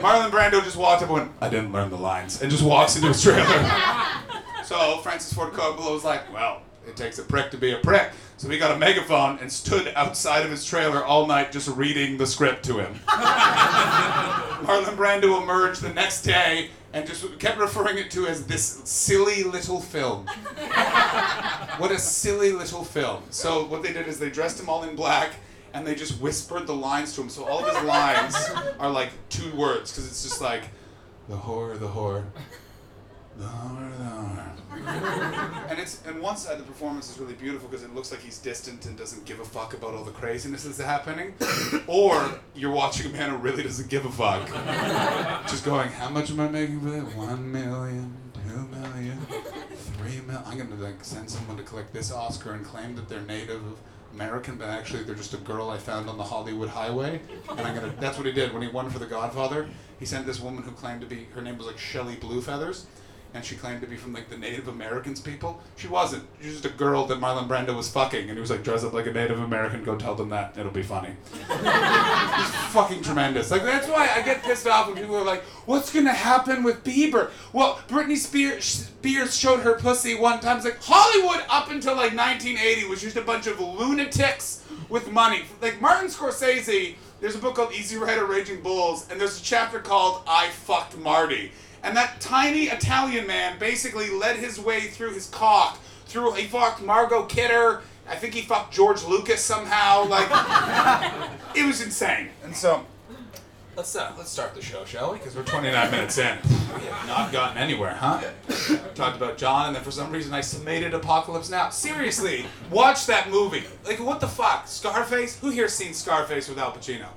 [0.01, 2.95] Marlon Brando just walked up and went, I didn't learn the lines, and just walks
[2.95, 3.45] into his trailer.
[4.65, 8.11] So Francis Ford Coppola was like, well, it takes a prick to be a prick.
[8.37, 12.17] So he got a megaphone and stood outside of his trailer all night just reading
[12.17, 12.95] the script to him.
[14.65, 19.43] Marlon Brando emerged the next day and just kept referring it to as this silly
[19.43, 20.27] little film.
[21.77, 23.23] what a silly little film.
[23.29, 25.33] So what they did is they dressed him all in black
[25.73, 27.29] and they just whispered the lines to him.
[27.29, 28.35] So all of his lines
[28.79, 30.63] are like two words because it's just like
[31.29, 32.25] the whore, the whore.
[35.69, 38.21] And it's and one side uh, the performance is really beautiful because it looks like
[38.21, 41.33] he's distant and doesn't give a fuck about all the craziness that's happening,
[41.87, 44.47] or you're watching a man who really doesn't give a fuck,
[45.47, 47.15] just going, how much am I making for that?
[47.15, 48.15] One million,
[48.47, 49.19] two million,
[49.97, 50.43] three million.
[50.45, 53.61] I'm gonna like send someone to collect this Oscar and claim that they're Native
[54.13, 57.19] American, but actually they're just a girl I found on the Hollywood highway.
[57.49, 57.93] And I'm gonna.
[57.99, 59.69] That's what he did when he won for The Godfather.
[59.99, 62.85] He sent this woman who claimed to be her name was like Shelley Bluefeathers,
[63.33, 65.61] and she claimed to be from like the Native Americans people.
[65.75, 66.23] She wasn't.
[66.39, 68.83] She was just a girl that Marlon Brando was fucking, and he was like, dress
[68.83, 69.83] up like a Native American.
[69.83, 70.57] Go tell them that.
[70.57, 71.09] It'll be funny.
[71.33, 73.49] He's fucking tremendous.
[73.49, 76.83] Like that's why I get pissed off when people are like, "What's gonna happen with
[76.83, 80.57] Bieber?" Well, Britney Spears, Spears showed her pussy one time.
[80.57, 85.43] It's like Hollywood up until like 1980 was just a bunch of lunatics with money.
[85.61, 86.95] Like Martin Scorsese.
[87.19, 90.97] There's a book called Easy Rider Raging Bulls, and there's a chapter called I Fucked
[90.97, 91.53] Marty.
[91.83, 95.77] And that tiny Italian man basically led his way through his cock.
[96.05, 97.81] Through he fucked Margot Kidder.
[98.07, 100.05] I think he fucked George Lucas somehow.
[100.07, 100.29] Like
[101.55, 102.29] it was insane.
[102.43, 102.85] And so
[103.75, 105.17] let's uh, let's start the show, shall we?
[105.17, 106.37] Because we're 29 minutes in.
[106.75, 108.21] We have not gotten anywhere, huh?
[108.95, 111.69] Talked about John, and then for some reason I summated Apocalypse Now.
[111.69, 113.63] Seriously, watch that movie.
[113.85, 114.67] Like what the fuck?
[114.67, 115.37] Scarface?
[115.39, 117.07] Who here's seen Scarface with Al Pacino?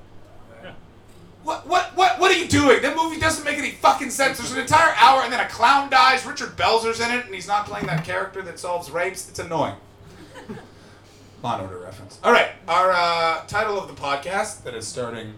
[1.47, 2.83] What, what, what, what are you doing?
[2.83, 4.39] That movie doesn't make any fucking sense.
[4.39, 6.27] There's an entire hour and then a clown dies.
[6.27, 9.29] Richard Belzer's in it and he's not playing that character that solves rapes.
[9.29, 9.77] It's annoying.
[11.45, 12.19] Law and Order reference.
[12.25, 15.35] All right, our uh, title of the podcast that is starting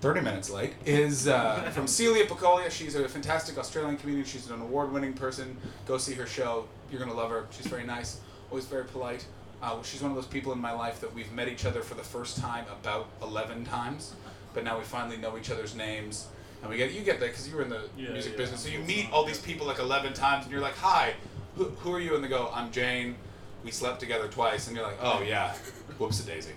[0.00, 2.70] 30 minutes late is uh, from Celia Pacquola.
[2.70, 4.24] She's a fantastic Australian comedian.
[4.24, 5.54] She's an award-winning person.
[5.84, 6.66] Go see her show.
[6.90, 7.44] You're gonna love her.
[7.50, 8.20] She's very nice,
[8.50, 9.26] always very polite.
[9.62, 11.94] Uh, she's one of those people in my life that we've met each other for
[11.94, 14.14] the first time about 11 times,
[14.56, 16.26] but now we finally know each other's names.
[16.62, 18.38] And we get you get that because you were in the Yeah, music yeah.
[18.38, 21.12] business, so you meet all these people like 11 times, and you're like, "Hi,
[21.56, 23.14] who, who are you?" And they go, "I'm Jane.
[23.62, 25.52] We slept together twice." And you're like, "Oh yeah,
[25.98, 26.52] whoops a daisy."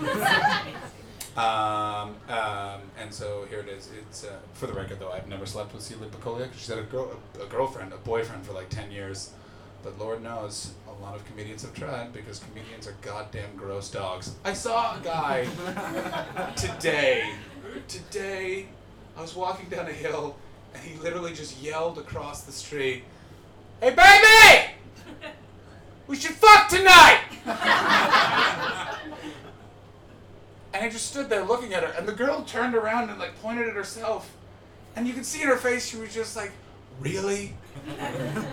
[1.36, 3.88] Um, um, and so here it is.
[3.96, 5.12] It's uh, for the record, though.
[5.12, 7.96] I've never slept with Celia Pacquola 'cause she's had a, girl, a, a girlfriend, a
[7.98, 9.30] boyfriend for like ten years.
[9.82, 14.34] But Lord knows, a lot of comedians have tried because comedians are goddamn gross dogs.
[14.44, 15.46] I saw a guy
[16.56, 17.32] today.
[17.88, 18.66] Today,
[19.16, 20.36] I was walking down a hill,
[20.74, 23.04] and he literally just yelled across the street,
[23.80, 24.74] "Hey, baby!
[26.06, 27.20] We should fuck tonight!"
[30.72, 33.38] And I just stood there looking at her, and the girl turned around and like
[33.42, 34.32] pointed at herself,
[34.94, 36.52] and you could see in her face she was just like,
[37.00, 37.54] "Really?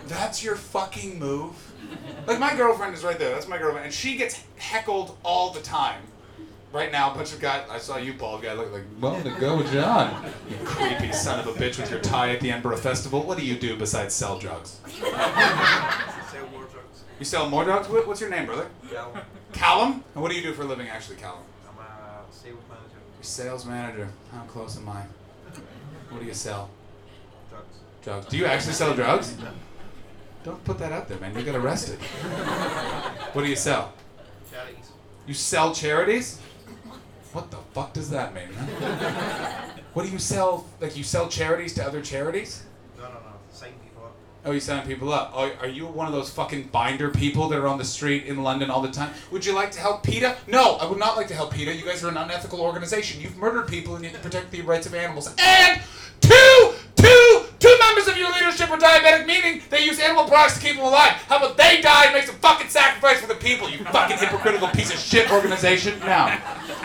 [0.07, 1.53] That's your fucking move?"
[2.25, 3.31] Like my girlfriend is right there.
[3.31, 6.01] That's my girlfriend, and she gets heckled all the time.
[6.73, 7.65] Right now, a bunch of guys.
[7.69, 10.25] I saw you, bald guy, look like, well, to go, John.
[10.49, 13.23] You creepy son of a bitch with your tie at the Edinburgh Festival.
[13.23, 14.81] What do you do besides sell drugs?
[14.91, 17.03] Sell more drugs.
[17.19, 17.87] You sell more drugs?
[17.87, 18.67] What's your name, brother?
[18.91, 19.21] Callum.
[19.53, 20.03] Callum?
[20.13, 21.39] And what do you do for a living, actually, Callum?
[21.69, 22.99] I'm a sales manager.
[23.15, 24.09] You're sales manager.
[24.33, 25.03] How close am I?
[26.09, 26.69] What do you sell?
[28.07, 28.27] Drugs.
[28.27, 29.35] Do you actually sell drugs?
[30.45, 31.37] Don't put that out there, man.
[31.37, 31.99] You get arrested.
[33.33, 33.93] What do you sell?
[34.49, 34.91] Charities.
[35.27, 36.39] You sell charities?
[37.33, 38.47] What the fuck does that mean?
[38.53, 39.67] Huh?
[39.93, 40.65] What do you sell?
[40.79, 42.63] Like you sell charities to other charities?
[42.97, 43.17] No, no, no.
[43.51, 44.15] Sign people up.
[44.45, 45.33] Oh, you sign people up.
[45.35, 48.41] Oh, are you one of those fucking binder people that are on the street in
[48.41, 49.13] London all the time?
[49.31, 50.37] Would you like to help PETA?
[50.47, 51.75] No, I would not like to help PETA.
[51.75, 53.21] You guys are an unethical organization.
[53.21, 55.35] You've murdered people and you protect the rights of animals.
[55.37, 55.81] And
[56.21, 56.66] two
[57.87, 61.11] members of your leadership are diabetic, meaning they use animal products to keep them alive.
[61.27, 63.69] How about they die and make some fucking sacrifice for the people?
[63.69, 65.99] You fucking hypocritical piece of shit organization.
[65.99, 66.25] Now,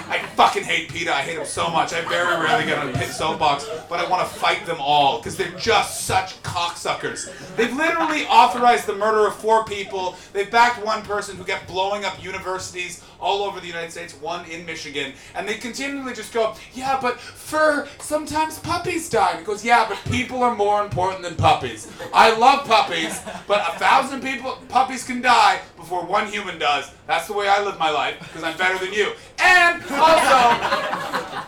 [0.09, 1.13] I fucking hate PETA.
[1.13, 1.93] I hate them so much.
[1.93, 5.19] I very rarely get on a pit soapbox, but I want to fight them all
[5.19, 7.31] because they're just such cocksuckers.
[7.57, 10.17] They've literally authorized the murder of four people.
[10.33, 14.45] They've backed one person who kept blowing up universities all over the United States, one
[14.47, 19.47] in Michigan, and they continually just go, "Yeah, but fur sometimes puppies die." And it
[19.47, 21.89] goes, "Yeah, but people are more important than puppies.
[22.13, 26.91] I love puppies, but a thousand people puppies can die before one human does.
[27.07, 30.39] That's the way I live my life because I'm better than you." And also,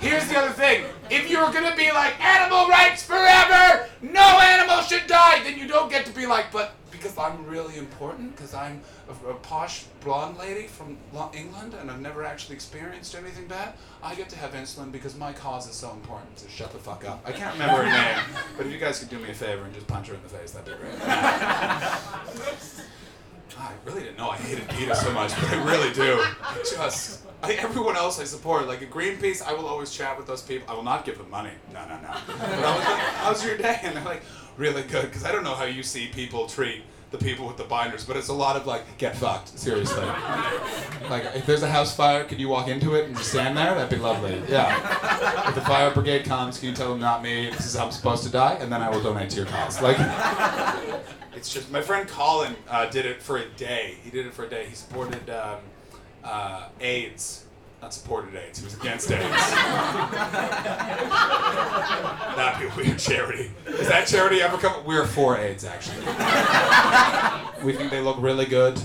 [0.01, 0.85] here's the other thing.
[1.11, 5.91] If you're gonna be like animal rights forever, no animal should die, then you don't
[5.91, 10.39] get to be like, but because I'm really important, because I'm a, a posh blonde
[10.39, 10.97] lady from
[11.35, 15.33] England and I've never actually experienced anything bad, I get to have insulin because my
[15.33, 16.39] cause is so important.
[16.39, 17.23] So shut the fuck up.
[17.25, 18.19] I can't remember her name,
[18.57, 20.29] but if you guys could do me a favor and just punch her in the
[20.29, 20.99] face, that'd be great.
[23.57, 26.19] I really didn't know I hated PETA so much, but I really do.
[26.43, 30.27] I just, I, everyone else I support, like at Greenpeace, I will always chat with
[30.27, 30.69] those people.
[30.69, 31.53] I will not give them money.
[31.73, 32.15] No, no, no.
[32.27, 33.79] But I was like, how's your day?
[33.83, 34.23] And they're like,
[34.57, 35.03] really good.
[35.03, 36.83] Because I don't know how you see people treat
[37.19, 40.05] the people with the binders, but it's a lot of like, get fucked, seriously.
[41.09, 43.75] like, if there's a house fire, could you walk into it and just stand there?
[43.75, 44.43] That'd be lovely.
[44.49, 45.49] Yeah.
[45.49, 47.51] If the fire brigade comes, can you tell them not me?
[47.51, 49.81] This is how I'm supposed to die, and then I will donate to your cause.
[49.81, 49.97] Like,
[51.35, 53.97] it's just my friend Colin uh, did it for a day.
[54.03, 54.67] He did it for a day.
[54.67, 55.61] He supported um,
[56.25, 57.45] uh, AIDS,
[57.85, 58.61] not supported AIDS.
[58.61, 59.21] He was against AIDS.
[62.35, 63.51] That'd be a weird charity.
[63.67, 64.87] Is that charity ever come?
[64.87, 65.99] We're for AIDS, actually.
[67.63, 68.81] we think they look really good.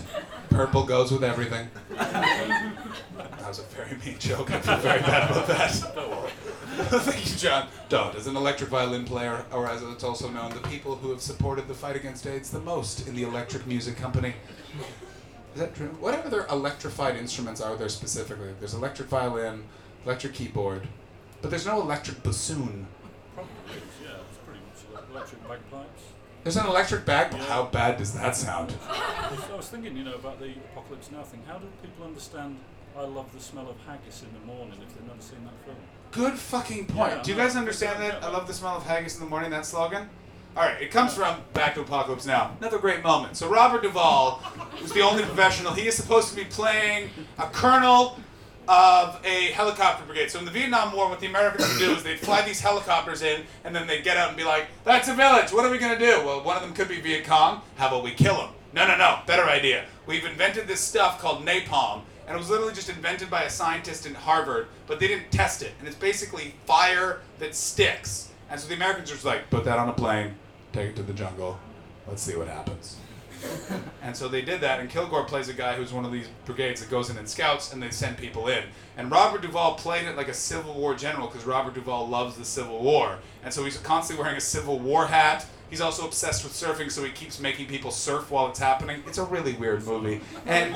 [0.49, 1.69] Purple goes with everything.
[1.91, 4.51] That was a very mean joke.
[4.51, 5.71] I feel very bad about that.
[6.89, 7.69] Thank you, John.
[7.87, 8.13] Don't.
[8.15, 11.69] As an electric violin player, or as it's also known, the people who have supported
[11.69, 14.33] the fight against AIDS the most in the Electric Music Company.
[15.59, 15.89] Is that true?
[15.99, 18.53] What other electrified instruments are there specifically?
[18.59, 19.65] There's electric violin,
[20.05, 20.87] electric keyboard,
[21.41, 22.87] but there's no electric bassoon.
[23.35, 24.11] Probably is, yeah.
[24.29, 26.03] It's pretty much electric bagpipes.
[26.45, 27.33] There's an electric bag.
[27.33, 27.43] Yeah.
[27.43, 28.73] How bad does that sound?
[28.89, 31.41] I was, thinking, you know, about the Apocalypse Now thing.
[31.45, 32.57] How do people understand
[32.97, 35.75] I love the smell of haggis in the morning if they've never seen that film?
[36.11, 37.11] Good fucking point.
[37.17, 38.23] Yeah, Do you guys understand that?
[38.23, 40.09] I love the smell of haggis in the morning, that slogan?
[40.57, 42.55] Alright, it comes from Back to Apocalypse Now.
[42.59, 43.37] Another great moment.
[43.37, 44.41] So Robert Duvall
[44.81, 45.73] was the only professional.
[45.73, 48.19] He is supposed to be playing a colonel
[48.67, 50.29] of a helicopter brigade.
[50.29, 53.21] So in the Vietnam War, what the Americans would do is they'd fly these helicopters
[53.21, 55.77] in, and then they'd get out and be like, that's a village, what are we
[55.77, 56.23] gonna do?
[56.25, 57.61] Well, one of them could be Viet Cong.
[57.77, 58.49] How about we kill them?
[58.73, 59.85] No, no, no, better idea.
[60.05, 64.05] We've invented this stuff called napalm, and it was literally just invented by a scientist
[64.05, 65.71] in Harvard, but they didn't test it.
[65.79, 68.28] And it's basically fire that sticks.
[68.49, 70.35] And so the Americans are just like, put that on a plane,
[70.73, 71.59] take it to the jungle,
[72.07, 72.97] let's see what happens.
[74.01, 76.81] and so they did that, and Kilgore plays a guy who's one of these brigades
[76.81, 78.63] that goes in and scouts, and they send people in.
[78.97, 82.45] And Robert Duvall played it like a Civil War general because Robert Duvall loves the
[82.45, 83.19] Civil War.
[83.43, 85.45] And so he's constantly wearing a Civil War hat.
[85.69, 89.03] He's also obsessed with surfing, so he keeps making people surf while it's happening.
[89.05, 90.19] It's a really weird movie.
[90.47, 90.73] And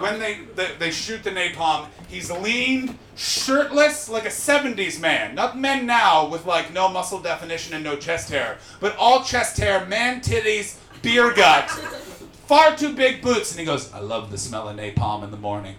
[0.00, 5.36] when they, they, they shoot the napalm, he's leaned, shirtless, like a 70s man.
[5.36, 9.56] Not men now with like no muscle definition and no chest hair, but all chest
[9.56, 11.70] hair, man titties, beer gut,
[12.46, 13.52] far too big boots.
[13.52, 15.76] And he goes, I love the smell of napalm in the morning.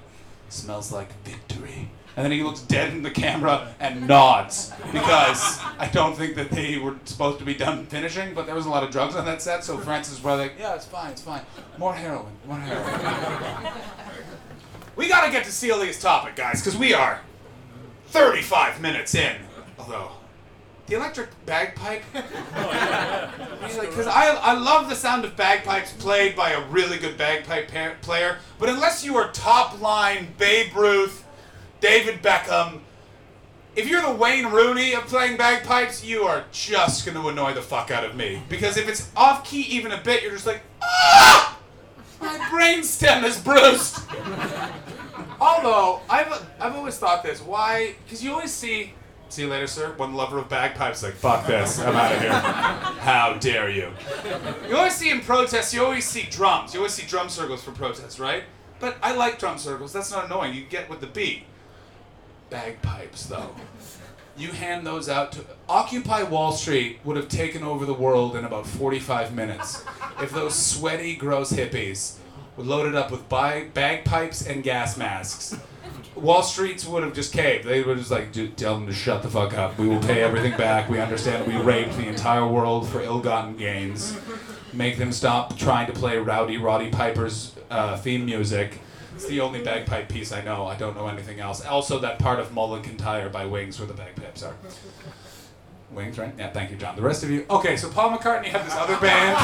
[0.49, 1.89] smells like victory.
[2.15, 6.49] And then he looks dead in the camera and nods because I don't think that
[6.51, 9.23] they were supposed to be done finishing, but there was a lot of drugs on
[9.25, 11.43] that set, so Francis was like, yeah, it's fine, it's fine.
[11.77, 13.73] More heroin, more heroin.
[14.97, 17.21] we gotta get to Celia's topic, guys, because we are
[18.07, 19.37] 35 minutes in.
[19.77, 20.11] Although,
[20.89, 26.97] the electric bagpipe because I, I love the sound of bagpipes played by a really
[26.97, 31.23] good bagpipe pa- player, but unless you are top line Babe Ruth,
[31.79, 32.79] David Beckham,
[33.75, 37.61] if you're the Wayne Rooney of playing bagpipes, you are just going to annoy the
[37.61, 38.41] fuck out of me.
[38.49, 41.57] Because if it's off key even a bit, you're just like, ah!
[42.19, 43.99] My brainstem is bruised.
[45.39, 47.41] Although, I've, I've always thought this.
[47.41, 47.95] Why?
[48.03, 48.93] Because you always see
[49.29, 49.93] See you later, sir.
[49.97, 52.31] One lover of bagpipes like, fuck this, I'm out of here.
[52.31, 53.91] How dare you?
[54.67, 56.73] You always see in protests, you always see drums.
[56.73, 58.43] You always see drum circles for protests, right?
[58.79, 59.93] But I like drum circles.
[59.93, 60.55] That's not annoying.
[60.55, 61.43] You get with the beat.
[62.49, 63.53] Bagpipes, though.
[64.37, 65.45] You hand those out to.
[65.67, 69.83] Occupy Wall Street would have taken over the world in about 45 minutes
[70.21, 72.17] if those sweaty, gross hippies
[72.55, 75.59] were loaded up with bag- bagpipes and gas masks.
[76.21, 77.65] Wall Streets would have just caved.
[77.65, 79.77] They would just like "Dude, tell them to shut the fuck up.
[79.77, 80.89] We will pay everything back.
[80.89, 84.17] We understand we raped the entire world for ill-gotten gains.
[84.73, 88.79] Make them stop trying to play Rowdy Roddy Piper's uh, theme music.
[89.15, 90.65] It's the only bagpipe piece I know.
[90.67, 91.65] I don't know anything else.
[91.65, 94.55] Also, that part of Mull of Kintyre by Wings where the bagpipes are.
[95.91, 96.33] Wings, right?
[96.37, 96.95] Yeah, thank you, John.
[96.95, 97.45] The rest of you.
[97.49, 99.35] Okay, so Paul McCartney had this other band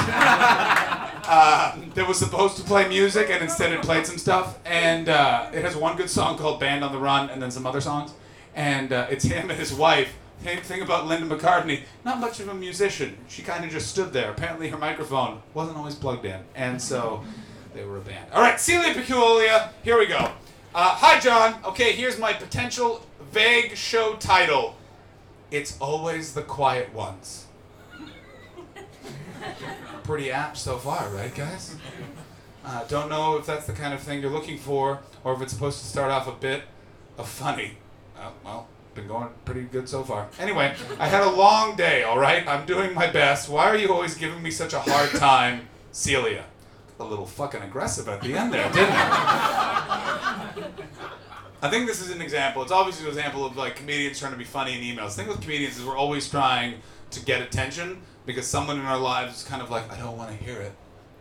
[1.27, 4.59] uh, that was supposed to play music, and instead it played some stuff.
[4.65, 7.65] And uh, it has one good song called "Band on the Run," and then some
[7.65, 8.13] other songs.
[8.55, 10.13] And uh, it's him and his wife.
[10.41, 13.17] Thing thing about Linda McCartney, not much of a musician.
[13.27, 14.31] She kind of just stood there.
[14.31, 17.23] Apparently, her microphone wasn't always plugged in, and so
[17.73, 18.31] they were a band.
[18.33, 19.71] All right, Celia Pacquola.
[19.83, 20.17] Here we go.
[20.17, 21.55] Uh, hi, John.
[21.63, 24.75] Okay, here's my potential vague show title.
[25.55, 27.45] It's always the quiet ones.
[30.03, 31.77] Pretty apt so far, right, guys?
[32.65, 35.53] Uh, don't know if that's the kind of thing you're looking for, or if it's
[35.53, 36.63] supposed to start off a bit
[37.17, 37.77] of funny.
[38.19, 40.27] Uh, well, been going pretty good so far.
[40.39, 42.45] Anyway, I had a long day, all right?
[42.45, 43.47] I'm doing my best.
[43.47, 46.43] Why are you always giving me such a hard time, Celia?
[46.99, 50.53] A little fucking aggressive at the end there, didn't I?
[51.65, 52.61] I think this is an example.
[52.61, 55.15] It's obviously an example of like comedians trying to be funny in emails.
[55.15, 56.75] The thing with comedians is we're always trying
[57.09, 60.29] to get attention because someone in our lives is kind of like, I don't want
[60.29, 60.73] to hear it.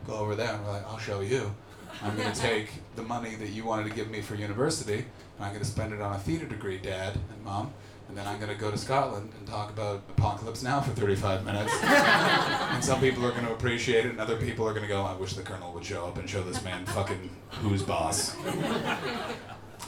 [0.06, 1.54] Go over there, and we're like, I'll show you.
[2.02, 5.54] I'm gonna take the money that you wanted to give me for university, and I'm
[5.54, 7.72] gonna spend it on a theater degree, Dad and Mom.
[8.08, 11.72] And then I'm gonna go to Scotland and talk about Apocalypse Now for 35 minutes.
[11.82, 15.32] and some people are gonna appreciate it, and other people are gonna go, I wish
[15.32, 17.30] the Colonel would show up and show this man fucking
[17.62, 18.36] who's boss.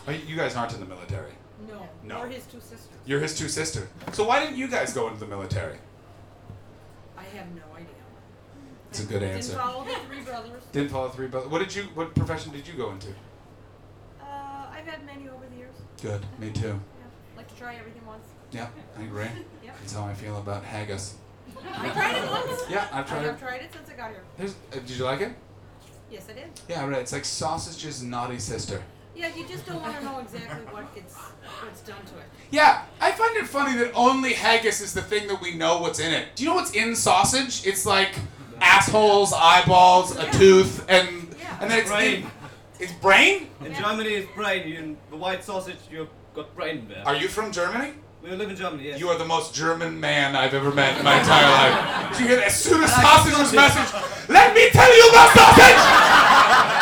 [0.08, 1.32] Oh, you guys aren't in the military.
[1.68, 1.88] No.
[2.04, 2.20] No.
[2.22, 2.88] Or his two sisters.
[3.06, 3.88] You're his two sisters.
[4.12, 5.78] So why didn't you guys go into the military?
[7.16, 7.88] I have no idea.
[8.90, 9.52] It's a good answer.
[9.52, 10.62] Didn't follow the three brothers.
[10.72, 11.50] Didn't follow three brothers.
[11.50, 11.82] What did you?
[11.94, 13.08] What profession did you go into?
[14.20, 14.24] Uh,
[14.70, 15.74] I've had many over the years.
[16.00, 16.24] Good.
[16.38, 16.68] Me too.
[16.68, 16.76] Yeah.
[17.36, 18.24] Like to try everything once.
[18.52, 19.24] Yeah, I agree.
[19.64, 19.76] Yep.
[19.80, 21.16] That's how I feel about haggis.
[21.68, 22.62] I tried it once.
[22.70, 23.26] Yeah, I've I tried it.
[23.26, 24.22] have tried it since I got here.
[24.38, 25.32] There's, uh, did you like it?
[26.10, 26.44] Yes, I did.
[26.68, 27.00] Yeah, right.
[27.00, 28.82] It's like sausage's naughty sister.
[29.16, 32.26] Yeah, you just don't want to know exactly what gets what's done to it.
[32.50, 35.98] Yeah, I find it funny that only haggis is the thing that we know what's
[36.00, 36.36] in it.
[36.36, 37.66] Do you know what's in sausage?
[37.66, 38.14] It's like
[38.60, 40.30] assholes, eyeballs, a Yeah.
[40.32, 41.56] tooth, and Yeah.
[41.62, 42.14] and then it's Brain.
[42.14, 42.30] in,
[42.78, 43.48] it's brain.
[43.64, 43.80] In Yeah.
[43.80, 44.68] Germany, it's brain.
[44.68, 47.02] You, in the white sausage, you've got brain there.
[47.06, 47.92] Are you from Germany?
[48.22, 48.98] we live in Germany, yes.
[48.98, 52.10] You are the most German man I've ever met in my entire life.
[52.10, 52.46] Did you hear that?
[52.48, 56.72] As soon as I like sausage was messaged, let me tell you about sausage!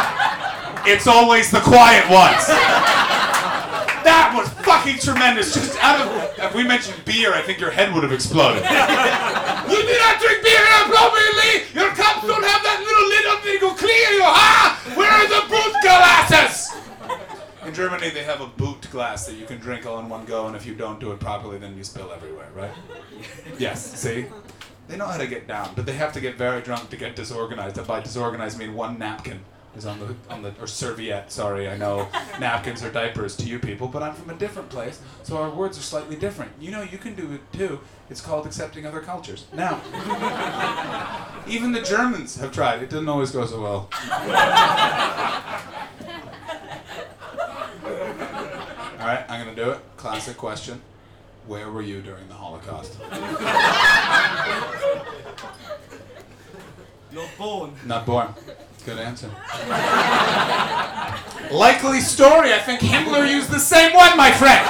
[0.86, 2.46] it's always the quiet ones.
[4.04, 5.54] That was fucking tremendous.
[5.54, 6.08] Just out of,
[6.38, 8.62] if we mentioned beer, I think your head would have exploded.
[8.64, 11.72] you do not drink beer appropriately!
[11.72, 14.76] Your cups don't have that little lid on it to go clear you, huh?
[14.92, 16.76] Where are the boot glasses?
[17.66, 20.48] In Germany, they have a boot glass that you can drink all in one go,
[20.48, 22.72] and if you don't do it properly, then you spill everywhere, right?
[23.58, 24.26] Yes, see?
[24.86, 27.16] They know how to get down, but they have to get very drunk to get
[27.16, 27.78] disorganized.
[27.78, 29.40] And by disorganized, I mean one napkin
[29.76, 31.30] is on the on the or serviette.
[31.32, 32.08] Sorry, I know
[32.40, 35.78] napkins or diapers to you people, but I'm from a different place, so our words
[35.78, 36.52] are slightly different.
[36.60, 37.80] You know, you can do it too.
[38.10, 39.46] It's called accepting other cultures.
[39.52, 39.80] Now,
[41.48, 42.82] even the Germans have tried.
[42.82, 43.88] It doesn't always go so well.
[49.00, 49.78] All right, I'm gonna do it.
[49.96, 50.80] Classic question.
[51.46, 52.98] Where were you during the Holocaust?
[57.12, 57.72] Not born.
[57.84, 58.28] Not born.
[58.84, 59.30] Good answer.
[61.50, 62.52] Likely story.
[62.52, 64.60] I think Himmler used the same one, my friend.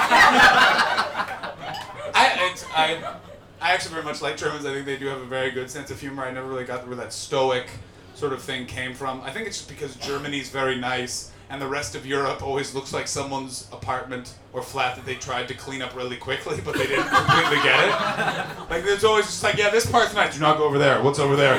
[2.17, 3.15] I, I,
[3.61, 4.67] I actually very much like Germans.
[4.67, 6.25] I think they do have a very good sense of humor.
[6.25, 7.69] I never really got where that stoic
[8.15, 9.21] sort of thing came from.
[9.23, 12.93] I think it's just because Germany's very nice and the rest of Europe always looks
[12.93, 16.87] like someone's apartment or flat that they tried to clean up really quickly, but they
[16.87, 18.71] didn't completely get it.
[18.71, 20.35] Like there's always just like, yeah, this part's nice.
[20.35, 21.03] Do not go over there.
[21.03, 21.59] What's over there?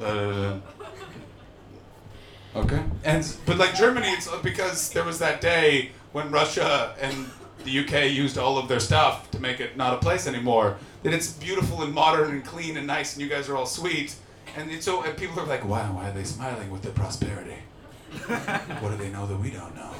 [0.00, 0.58] Uh,
[2.56, 2.82] okay.
[3.04, 7.26] And but like Germany, it's because there was that day when Russia and
[7.64, 10.76] the UK used all of their stuff to make it not a place anymore.
[11.02, 14.16] That it's beautiful and modern and clean and nice, and you guys are all sweet.
[14.56, 17.58] And it's so and people are like, wow, why are they smiling with their prosperity?
[18.80, 19.92] what do they know that we don't know?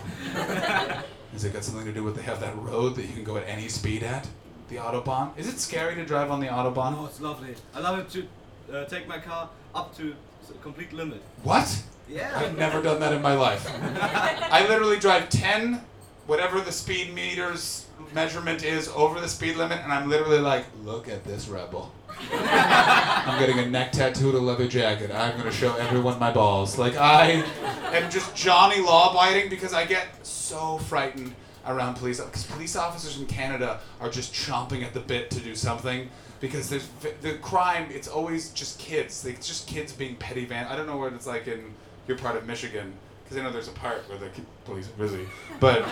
[1.33, 3.37] Has it got something to do with they have that road that you can go
[3.37, 4.27] at any speed at?
[4.69, 5.37] The Autobahn?
[5.37, 6.97] Is it scary to drive on the Autobahn?
[6.97, 7.55] Oh, it's lovely.
[7.75, 8.27] I love it to
[8.75, 11.23] uh, take my car up to s- complete limit.
[11.43, 11.83] What?
[12.09, 12.33] Yeah.
[12.35, 13.69] I've never done that in my life.
[13.83, 15.81] I literally drive 10,
[16.27, 21.09] whatever the speed meter's measurement is, over the speed limit, and I'm literally like, look
[21.09, 21.93] at this rebel.
[22.33, 25.11] I'm getting a neck tattooed, a leather jacket.
[25.11, 26.79] I'm going to show everyone my balls.
[26.79, 27.45] Like, I
[27.93, 31.35] am just Johnny law biting because I get so frightened
[31.67, 32.21] around police.
[32.21, 36.09] Because police officers in Canada are just chomping at the bit to do something.
[36.41, 36.89] Because there's
[37.23, 39.25] the crime, it's always just kids.
[39.25, 40.67] Like, it's just kids being petty van.
[40.69, 41.75] I don't know what it's like in
[42.07, 42.93] your part of Michigan.
[43.25, 44.29] Because I know there's a part where the
[44.65, 45.27] police are busy.
[45.59, 45.85] But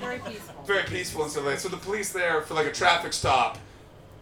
[0.00, 0.64] Very peaceful.
[0.66, 1.58] very peaceful and stuff like.
[1.60, 3.58] So the police there for like a traffic stop,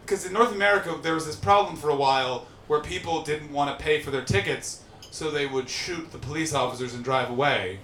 [0.05, 3.75] because in North America there was this problem for a while where people didn't want
[3.75, 7.79] to pay for their tickets, so they would shoot the police officers and drive away.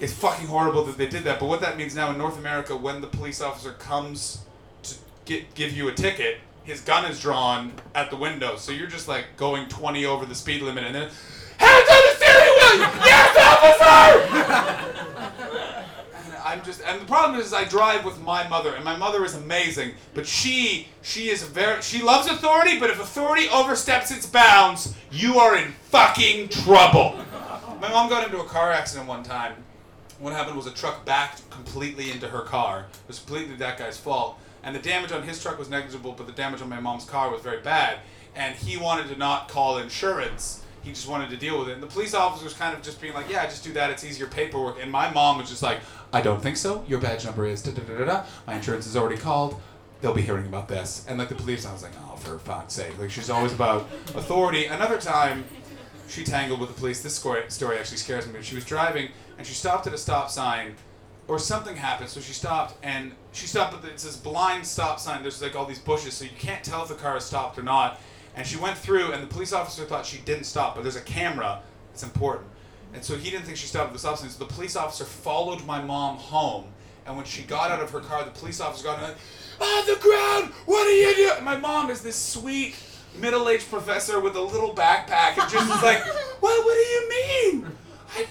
[0.00, 1.40] It's fucking horrible that they did that.
[1.40, 4.42] But what that means now in North America, when the police officer comes
[4.82, 4.94] to
[5.24, 9.08] get, give you a ticket, his gun is drawn at the window, so you're just
[9.08, 11.08] like going 20 over the speed limit, and then
[11.58, 14.36] hands on the steering wheel, yes, officer!
[16.16, 19.24] And I'm just, and the problem is, I drive with my mother, and my mother
[19.24, 24.26] is amazing, but she, she is very, she loves authority, but if authority oversteps its
[24.26, 27.16] bounds, you are in fucking trouble.
[27.80, 29.54] My mom got into a car accident one time.
[30.18, 32.86] What happened was a truck backed completely into her car.
[32.92, 36.26] It was completely that guy's fault, and the damage on his truck was negligible, but
[36.26, 37.98] the damage on my mom's car was very bad.
[38.34, 41.72] And he wanted to not call insurance, he just wanted to deal with it.
[41.72, 43.90] And the police officer was kind of just being like, yeah, just do that.
[43.90, 44.82] It's easier paperwork.
[44.82, 45.80] And my mom was just like,
[46.12, 46.84] I don't think so.
[46.88, 48.24] Your badge number is da da da da da.
[48.46, 49.60] My insurance is already called.
[50.00, 51.06] They'll be hearing about this.
[51.08, 52.98] And like the police, I was like, oh, for fuck's sake.
[52.98, 53.82] Like she's always about
[54.14, 54.66] authority.
[54.66, 55.44] Another time,
[56.08, 57.02] she tangled with the police.
[57.02, 57.42] This story,
[57.78, 58.42] actually scares me.
[58.42, 60.74] She was driving and she stopped at a stop sign,
[61.28, 62.10] or something happened.
[62.10, 65.22] So she stopped and she stopped but it's this blind stop sign.
[65.22, 67.62] There's like all these bushes, so you can't tell if the car is stopped or
[67.62, 68.00] not.
[68.34, 71.02] And she went through, and the police officer thought she didn't stop, but there's a
[71.02, 71.62] camera.
[71.92, 72.46] It's important.
[72.94, 74.30] And so he didn't think she stopped at the stop sign.
[74.30, 76.66] So the police officer followed my mom home.
[77.04, 80.52] And when she got out of her car, the police officer got on the ground.
[80.66, 81.44] What are you doing?
[81.44, 82.76] My mom is this sweet
[83.18, 86.02] middle-aged professor with a little backpack, and just is like,
[86.40, 86.64] what?
[86.64, 87.66] What do you mean?
[88.16, 88.26] I,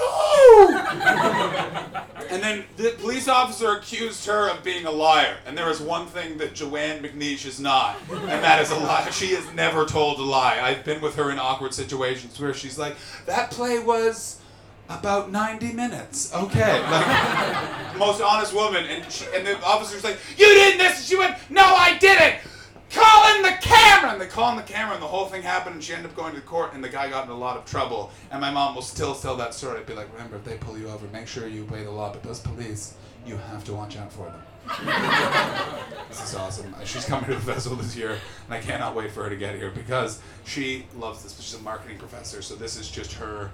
[0.00, 0.80] no.
[2.30, 5.36] and then the police officer accused her of being a liar.
[5.46, 9.10] And there is one thing that Joanne McNeish is not, and that is a lie.
[9.10, 10.60] She has never told a lie.
[10.60, 12.96] I've been with her in awkward situations where she's like,
[13.26, 14.40] that play was
[14.88, 16.34] about 90 minutes.
[16.34, 16.80] Okay.
[16.80, 18.84] Like, most honest woman.
[18.84, 20.98] And, she, and the officer's like, you did this.
[20.98, 22.36] And she went, no, I didn't.
[22.90, 24.12] Call in the camera.
[24.12, 25.76] And they call in the camera, and the whole thing happened.
[25.76, 27.64] And she ended up going to court, and the guy got in a lot of
[27.64, 28.10] trouble.
[28.30, 29.78] And my mom will still tell that story.
[29.78, 32.12] I'd be like, remember, if they pull you over, make sure you obey the law.
[32.12, 32.94] But those police,
[33.26, 34.42] you have to watch out for them.
[36.08, 36.74] this is awesome.
[36.74, 39.36] Uh, She's coming to the festival this year, and I cannot wait for her to
[39.36, 41.38] get here because she loves this.
[41.40, 43.50] She's a marketing professor, so this is just her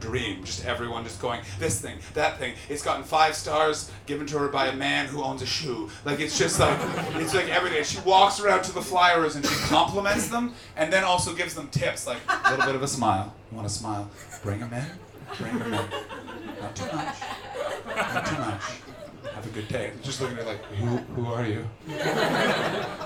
[0.00, 0.44] dream.
[0.44, 2.54] Just everyone just going, this thing, that thing.
[2.68, 5.90] It's gotten five stars given to her by a man who owns a shoe.
[6.04, 6.78] Like it's just like
[7.16, 7.82] it's like everything.
[7.84, 11.68] She walks around to the flyers and she compliments them and then also gives them
[11.68, 13.34] tips, like a little bit of a smile.
[13.50, 14.10] You want a smile?
[14.42, 14.84] Bring them in.
[15.36, 15.80] Bring them in.
[16.60, 17.16] Not too much.
[17.86, 18.62] Not too much.
[19.34, 19.92] Have a good day.
[20.02, 21.64] Just looking at her like, who, who are you?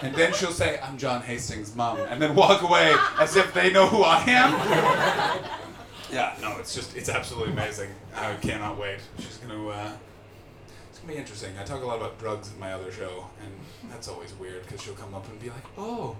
[0.03, 3.71] And then she'll say, I'm John Hastings' mom, and then walk away as if they
[3.71, 5.61] know who I am.
[6.13, 7.91] Yeah, no, it's just, it's absolutely amazing.
[8.15, 8.99] I cannot wait.
[9.19, 9.93] She's gonna, uh,
[10.91, 11.53] it's gonna be interesting.
[11.59, 13.51] I talk a lot about drugs in my other show, and
[13.91, 16.17] that's always weird because she'll come up and be like, oh,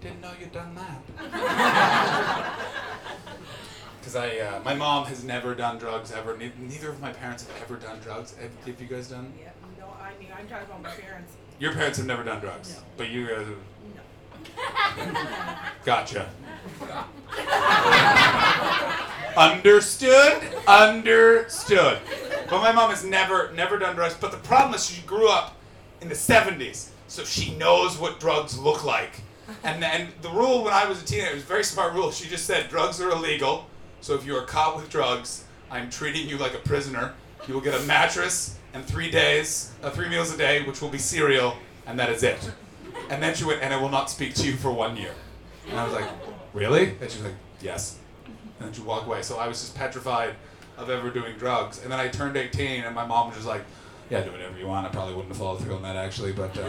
[0.00, 1.02] didn't know you'd done that.
[4.00, 6.36] Because I, uh, my mom has never done drugs ever.
[6.36, 8.34] Ne- neither of my parents have ever done drugs.
[8.36, 9.32] Have, have you guys done?
[9.40, 9.48] Yeah,
[9.80, 11.32] no, I mean, I'm talking about my parents.
[11.58, 12.82] Your parents have never done drugs, No.
[12.98, 13.56] but you guys have.
[15.14, 15.60] No.
[15.86, 16.28] Gotcha.
[19.36, 20.42] Understood.
[20.66, 21.98] Understood.
[22.48, 24.14] But my mom has never, never done drugs.
[24.14, 25.56] But the problem is she grew up
[26.00, 29.22] in the 70s, so she knows what drugs look like.
[29.62, 32.10] And then the rule when I was a teenager, it was a very smart rule.
[32.10, 33.66] She just said drugs are illegal.
[34.00, 37.14] So if you are caught with drugs, I'm treating you like a prisoner.
[37.48, 40.88] You will get a mattress and three days, uh, three meals a day, which will
[40.88, 41.56] be cereal,
[41.86, 42.50] and that is it.
[43.08, 45.12] And then she went, and I will not speak to you for one year.
[45.68, 46.08] And I was like,
[46.52, 46.96] really?
[47.00, 47.98] And she was like, yes.
[48.58, 49.22] And then she walked away.
[49.22, 50.34] So I was just petrified
[50.76, 51.82] of ever doing drugs.
[51.82, 53.62] And then I turned 18, and my mom was just like,
[54.10, 54.86] yeah, do whatever you want.
[54.86, 56.68] I probably wouldn't have followed through on that actually, but uh,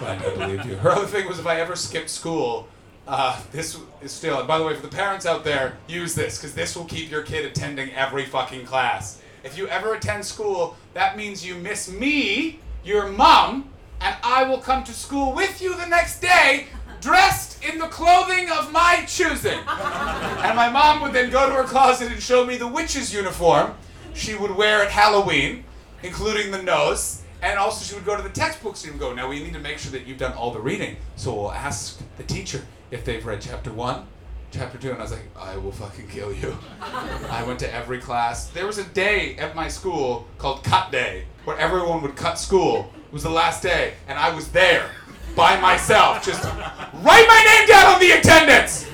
[0.00, 0.76] I believed you.
[0.76, 2.66] Her other thing was if I ever skipped school,
[3.06, 4.38] uh, this is still.
[4.38, 7.10] And by the way, for the parents out there, use this because this will keep
[7.10, 9.20] your kid attending every fucking class.
[9.44, 14.58] If you ever attend school, that means you miss me, your mom, and I will
[14.58, 16.68] come to school with you the next day,
[17.00, 19.58] dressed in the clothing of my choosing.
[19.58, 23.74] And my mom would then go to her closet and show me the witch's uniform
[24.14, 25.64] she would wear at Halloween,
[26.02, 27.22] including the nose.
[27.42, 29.78] And also, she would go to the textbooks and go, Now we need to make
[29.78, 30.96] sure that you've done all the reading.
[31.16, 34.06] So we'll ask the teacher if they've read chapter one,
[34.50, 34.90] chapter two.
[34.90, 36.56] And I was like, I will fucking kill you.
[36.82, 38.48] I went to every class.
[38.48, 42.92] There was a day at my school called Cut Day, where everyone would cut school.
[43.06, 44.90] It was the last day, and I was there
[45.34, 46.24] by myself.
[46.24, 48.86] Just write my name down on the attendance.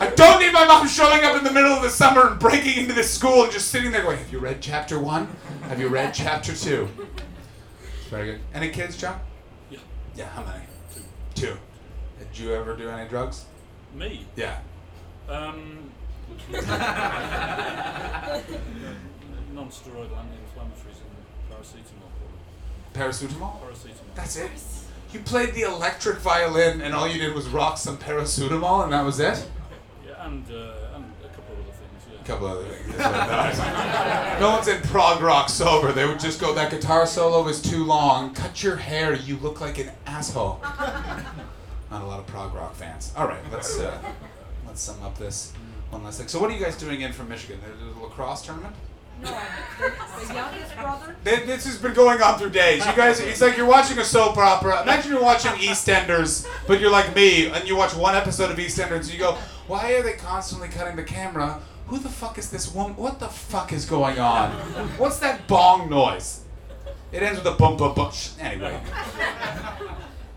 [0.00, 2.78] I don't need my mom showing up in the middle of the summer and breaking
[2.78, 5.28] into this school and just sitting there going, Have you read chapter one?
[5.62, 6.88] Have you read chapter two?
[8.10, 8.40] Very good.
[8.54, 9.18] Any kids, John?
[9.70, 9.78] Yeah.
[10.14, 10.62] Yeah, how many?
[10.94, 11.02] Two.
[11.34, 11.56] Two.
[12.18, 13.46] Did you ever do any drugs?
[13.94, 14.26] Me?
[14.36, 14.58] Yeah.
[15.28, 15.90] Um,
[19.52, 21.16] non-steroidal anti-inflammatories and
[21.50, 22.10] paracetamol.
[22.94, 23.60] Paracetamol?
[23.60, 24.14] Paracetamol.
[24.14, 24.50] That's it?
[25.16, 29.02] You played the electric violin and all you did was rock some paracetamol and that
[29.02, 29.48] was it?
[30.06, 32.04] Yeah, and, uh, and a couple of other things.
[32.12, 32.20] Yeah.
[32.20, 32.96] A couple other things.
[32.98, 34.40] That's what it does.
[34.40, 35.92] no one's in prog rock sober.
[35.92, 38.34] They would just go, that guitar solo is too long.
[38.34, 39.14] Cut your hair.
[39.14, 40.60] You look like an asshole.
[40.62, 43.14] Not a lot of prog rock fans.
[43.16, 43.98] All right, let's uh,
[44.66, 45.54] let's sum up this
[45.88, 46.28] one last thing.
[46.28, 47.58] So, what are you guys doing in from Michigan?
[47.62, 48.74] The, the lacrosse tournament?
[49.22, 49.30] No,
[49.80, 52.84] the, youngest brother, Th- This has been going on through days.
[52.84, 54.82] You guys, it's like you're watching a soap opera.
[54.82, 58.90] Imagine you're watching EastEnders, but you're like me, and you watch one episode of EastEnders,
[59.04, 59.32] and you go,
[59.66, 61.60] Why are they constantly cutting the camera?
[61.86, 62.96] Who the fuck is this woman?
[62.96, 64.50] What the fuck is going on?
[64.98, 66.40] What's that bong noise?
[67.12, 68.12] It ends with a bump, bump.
[68.12, 68.78] Sh- Anyway,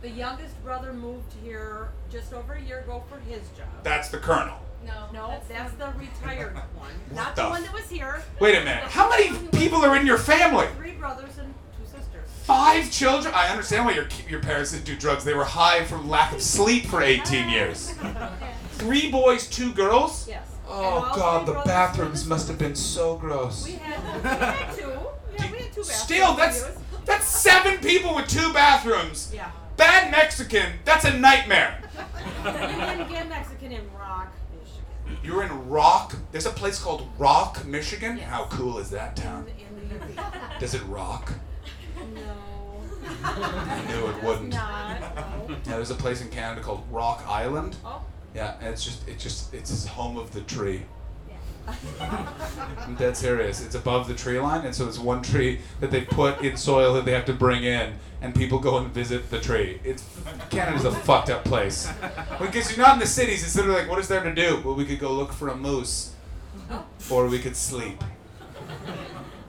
[0.01, 3.67] The youngest brother moved here just over a year ago for his job.
[3.83, 4.57] that's the colonel.
[4.89, 8.21] No, No, that's the retired one, not the the one that was here.
[8.39, 8.83] Wait a minute.
[8.85, 10.67] How many people are in your family?
[10.77, 12.27] Three brothers and two sisters.
[12.43, 13.33] Five children?
[13.35, 15.23] I understand why your your parents didn't do drugs.
[15.23, 17.93] They were high from lack of sleep for 18 years.
[18.73, 20.27] Three boys, two girls?
[20.27, 20.47] Yes.
[20.67, 23.65] Oh god, the bathrooms must have been so gross.
[23.65, 24.81] We had, we had two.
[25.37, 25.87] Yeah, we had two bathrooms.
[25.91, 26.63] Still, that's
[27.05, 29.31] that's seven people with two bathrooms.
[29.33, 29.51] Yeah.
[29.77, 31.81] Bad Mexican, that's a nightmare.
[32.45, 33.81] You didn't get Mexican in.
[35.29, 36.15] You're in Rock.
[36.31, 38.17] There's a place called Rock, Michigan.
[38.17, 38.27] Yes.
[38.27, 39.45] How cool is that town?
[39.45, 40.33] the, in the UP.
[40.59, 41.31] Does it rock?
[42.15, 42.81] No.
[43.23, 44.55] I knew it wouldn't.
[44.55, 44.99] Not.
[45.15, 45.55] No.
[45.67, 47.75] Yeah, there's a place in Canada called Rock Island.
[47.85, 48.01] Oh.
[48.33, 50.81] Yeah, and it's just, it's just, it's home of the tree.
[52.81, 53.63] I'm dead serious.
[53.63, 56.93] It's above the tree line, and so it's one tree that they put in soil
[56.95, 59.79] that they have to bring in, and people go and visit the tree.
[59.83, 60.03] It's
[60.49, 61.91] Canada's a fucked up place
[62.39, 63.43] because you're not in the cities.
[63.43, 64.61] It's literally like, what is there to do?
[64.63, 66.13] Well, we could go look for a moose,
[67.09, 68.03] or we could sleep.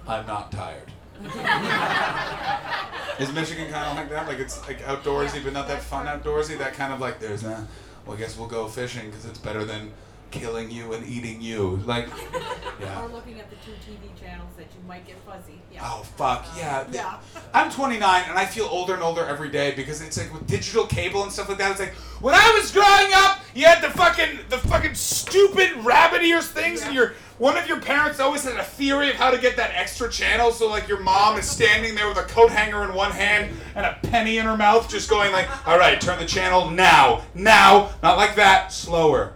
[0.07, 0.93] I'm not tired.
[3.21, 4.27] Is Michigan kind of like that?
[4.27, 6.59] Like it's like outdoorsy, but not that fun outdoorsy.
[6.59, 7.67] That kind of like there's a.
[8.07, 9.93] Well, I guess we'll go fishing because it's better than
[10.31, 11.76] killing you and eating you.
[11.87, 12.09] Like,
[12.81, 13.03] yeah.
[13.03, 15.61] Or looking at the two TV channels that you might get fuzzy.
[15.72, 15.81] Yeah.
[15.83, 16.87] Oh fuck yeah.
[16.93, 17.18] Yeah.
[17.55, 20.87] I'm 29 and I feel older and older every day because it's like with digital
[20.87, 21.70] cable and stuff like that.
[21.72, 26.22] It's like when I was growing up, you had the fucking the fucking stupid rabbit
[26.22, 29.39] ears things, and your one of your parents always had a theory of how to
[29.39, 30.51] get that extra channel.
[30.53, 33.87] So like your mom is standing there with a coat hanger in one hand and
[33.87, 37.91] a penny in her mouth, just going like, "All right, turn the channel now, now,
[38.03, 39.33] not like that, slower,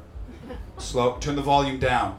[0.78, 2.18] slow, turn the volume down."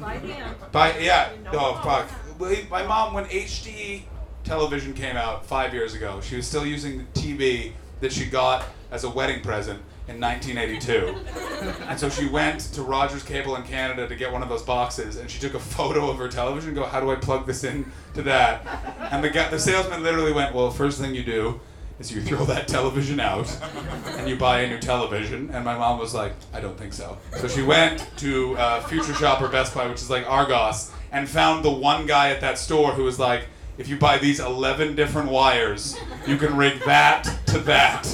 [0.00, 0.56] By hand.
[0.72, 1.30] By yeah.
[1.44, 2.70] Know Oh fuck.
[2.70, 4.02] My mom, when HD
[4.44, 8.64] television came out five years ago, she was still using the TV that she got
[8.90, 11.82] as a wedding present in 1982.
[11.88, 15.16] and so she went to Rogers Cable in Canada to get one of those boxes,
[15.16, 16.70] and she took a photo of her television.
[16.70, 18.64] and Go, how do I plug this in to that?
[19.12, 21.60] And the guy, the salesman literally went, well, first thing you do
[21.98, 23.54] is you throw that television out
[24.06, 25.50] and you buy a new television.
[25.52, 27.18] And my mom was like, I don't think so.
[27.36, 31.28] So she went to uh, Future Shop or Best Buy, which is like Argos, and
[31.28, 33.46] found the one guy at that store who was like,
[33.78, 35.96] if you buy these 11 different wires,
[36.26, 38.04] you can rig that to that.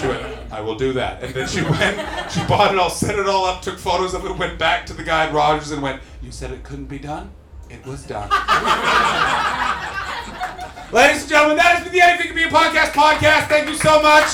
[0.00, 1.22] She went, I will do that.
[1.22, 1.96] And then she went,
[2.30, 4.92] she bought it all, set it all up, took photos of it, went back to
[4.92, 7.32] the guy at Rogers and went, You said it couldn't be done?
[7.68, 8.30] It was done.
[10.90, 13.46] Ladies and gentlemen, that has been the Anything Can Be a Podcast podcast.
[13.46, 14.26] Thank you so much.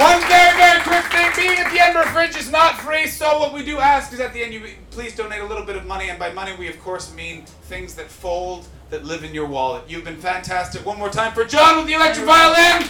[0.00, 1.28] One very, very quick thing.
[1.36, 4.32] Being at the Edinburgh Fringe is not free, so what we do ask is at
[4.32, 6.80] the end you please donate a little bit of money, and by money we of
[6.80, 9.84] course mean things that fold, that live in your wallet.
[9.84, 10.80] You've been fantastic.
[10.88, 12.88] One more time for John with the electric violin.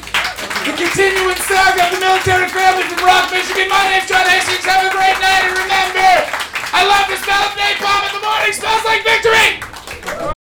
[0.62, 3.66] The continuing saga of the military family from Rock, Michigan.
[3.66, 4.62] My name's John Hastings.
[4.62, 6.06] Have a great night, and remember,
[6.70, 8.54] I love the smell of napalm in the morning.
[8.54, 10.35] Smells like victory.